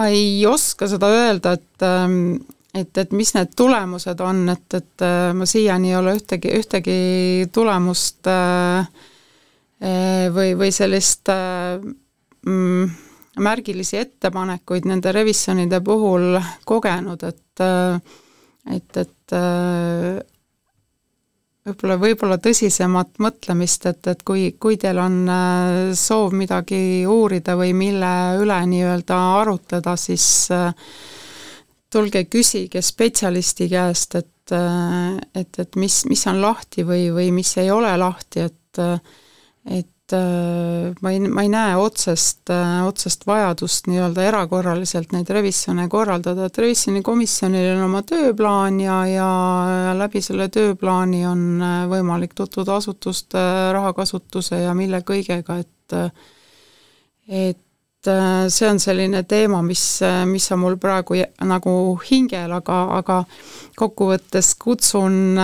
ma 0.00 0.08
ei 0.08 0.40
oska 0.48 0.88
seda 0.90 1.10
öelda, 1.12 1.54
et 1.58 1.84
ähm, 1.86 2.40
et, 2.74 2.98
et 2.98 3.12
mis 3.16 3.34
need 3.34 3.52
tulemused 3.56 4.20
on, 4.24 4.42
et, 4.52 4.78
et 4.78 5.04
äh, 5.06 5.30
ma 5.36 5.46
siiani 5.48 5.92
ei 5.92 5.98
ole 5.98 6.14
ühtegi, 6.18 6.52
ühtegi 6.60 6.96
tulemust 7.52 8.30
äh, 8.30 8.88
äh, 9.82 10.26
või, 10.34 10.54
või 10.58 10.72
sellist 10.74 11.30
mm, 11.30 12.96
märgilisi 13.40 14.00
ettepanekuid 14.00 14.88
nende 14.90 15.14
revisjonide 15.14 15.80
puhul 15.84 16.40
kogenud, 16.68 17.24
et 17.28 17.64
et, 18.70 18.96
et 18.96 19.32
võib-olla, 21.66 21.96
võib-olla 22.00 22.38
tõsisemat 22.40 23.20
mõtlemist, 23.22 23.86
et, 23.90 24.06
et 24.12 24.22
kui, 24.26 24.50
kui 24.60 24.78
teil 24.80 24.98
on 25.00 25.22
äh, 25.28 25.92
soov 25.96 26.34
midagi 26.36 27.06
uurida 27.08 27.56
või 27.58 27.74
mille 27.76 28.12
üle 28.40 28.60
nii-öelda 28.72 29.18
arutleda, 29.40 29.96
siis 30.00 30.26
äh, 30.54 30.70
tulge 31.90 32.24
küsige 32.30 32.82
spetsialisti 32.82 33.68
käest, 33.70 34.14
et, 34.14 34.52
äh, 34.54 35.16
et, 35.34 35.58
et 35.58 35.76
mis, 35.76 36.02
mis 36.10 36.26
on 36.30 36.42
lahti 36.42 36.86
või, 36.86 37.08
või 37.14 37.30
mis 37.34 37.56
ei 37.62 37.70
ole 37.70 37.96
lahti, 38.00 38.46
et 38.48 38.56
et 39.70 39.90
Äh, 40.12 40.92
ma 41.00 41.10
ei, 41.10 41.20
ma 41.20 41.42
ei 41.44 41.50
näe 41.50 41.76
otsest, 41.78 42.50
äh, 42.50 42.80
otsest 42.86 43.26
vajadust 43.28 43.86
nii-öelda 43.90 44.24
erakorraliselt 44.26 45.12
neid 45.14 45.30
revisjone 45.30 45.86
korraldada, 45.92 46.48
et 46.48 46.58
revisjonikomisjonil 46.58 47.76
on 47.76 47.84
oma 47.86 48.02
tööplaan 48.06 48.80
ja, 48.82 48.98
ja 49.10 49.30
läbi 49.98 50.22
selle 50.24 50.48
tööplaani 50.52 51.22
on 51.30 51.44
äh, 51.62 51.78
võimalik 51.90 52.34
tutvuda 52.38 52.80
asutuste 52.80 53.42
rahakasutuse 53.76 54.62
ja 54.64 54.74
mille 54.74 55.02
kõigega, 55.06 55.60
et 55.62 55.96
et 57.30 57.58
see 58.06 58.68
on 58.68 58.78
selline 58.80 59.22
teema, 59.28 59.60
mis, 59.62 59.82
mis 60.26 60.46
on 60.52 60.62
mul 60.62 60.78
praegu 60.80 61.18
nagu 61.44 61.72
hingel, 62.10 62.54
aga, 62.56 62.78
aga 62.96 63.18
kokkuvõttes 63.76 64.54
kutsun, 64.60 65.36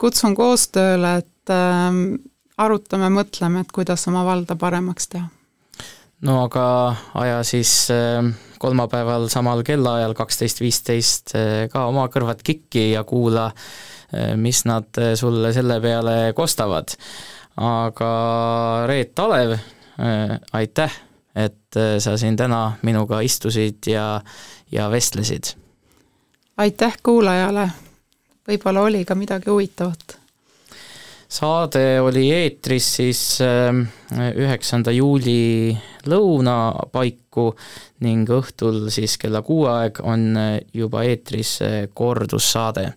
kutsun 0.00 0.36
koostööle, 0.36 1.14
et 1.22 1.54
arutame, 2.60 3.10
mõtleme, 3.12 3.64
et 3.64 3.72
kuidas 3.74 4.06
oma 4.10 4.24
valda 4.26 4.56
paremaks 4.60 5.10
teha. 5.12 5.28
no 6.26 6.42
aga 6.44 6.64
aja 7.16 7.40
siis 7.48 7.72
äh, 7.94 8.26
kolmapäeval 8.60 9.28
samal 9.32 9.62
kellaajal, 9.64 10.14
kaksteist 10.18 10.60
viisteist, 10.60 11.34
äh, 11.38 11.68
ka 11.72 11.86
oma 11.88 12.08
kõrvad 12.12 12.42
kikki 12.44 12.90
ja 12.92 13.04
kuula, 13.08 13.50
äh, 14.12 14.34
mis 14.36 14.64
nad 14.68 15.00
sulle 15.16 15.54
selle 15.56 15.80
peale 15.80 16.32
kostavad. 16.36 16.96
aga 17.60 18.10
Reet 18.88 19.18
Alev, 19.18 19.56
aitäh, 20.56 20.92
et 21.34 21.78
sa 22.02 22.16
siin 22.18 22.36
täna 22.36 22.72
minuga 22.82 23.20
istusid 23.22 23.86
ja, 23.86 24.20
ja 24.72 24.88
vestlesid. 24.90 25.54
aitäh 26.56 26.96
kuulajale, 27.02 27.68
võib-olla 28.48 28.88
oli 28.88 29.04
ka 29.04 29.14
midagi 29.14 29.50
huvitavat 29.50 30.20
saade 31.30 32.00
oli 32.00 32.24
eetris 32.34 32.88
siis 32.96 33.20
ähm, 33.44 33.84
üheksanda 34.34 34.90
juuli 34.90 35.70
lõuna 36.10 36.56
paiku 36.92 37.52
ning 38.02 38.30
õhtul 38.34 38.88
siis 38.90 39.14
kella 39.20 39.42
kuue 39.46 39.70
aeg 39.70 40.02
on 40.02 40.26
äh, 40.36 40.52
juba 40.74 41.04
eetris 41.06 41.58
äh, 41.62 41.76
kordussaade. 41.94 42.92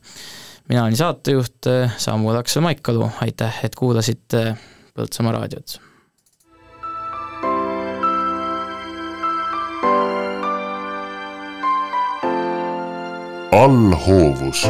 mina 0.70 0.86
olin 0.86 0.98
saatejuht 0.98 1.70
äh, 1.70 1.94
Samuel 1.98 2.42
Aksel 2.42 2.66
Maikalu, 2.66 3.10
aitäh, 3.22 3.60
et 3.64 3.76
kuulasite 3.76 4.56
Põltsamaa 4.94 5.34
raadiot. 5.34 5.80
Allhoovus 13.54 14.66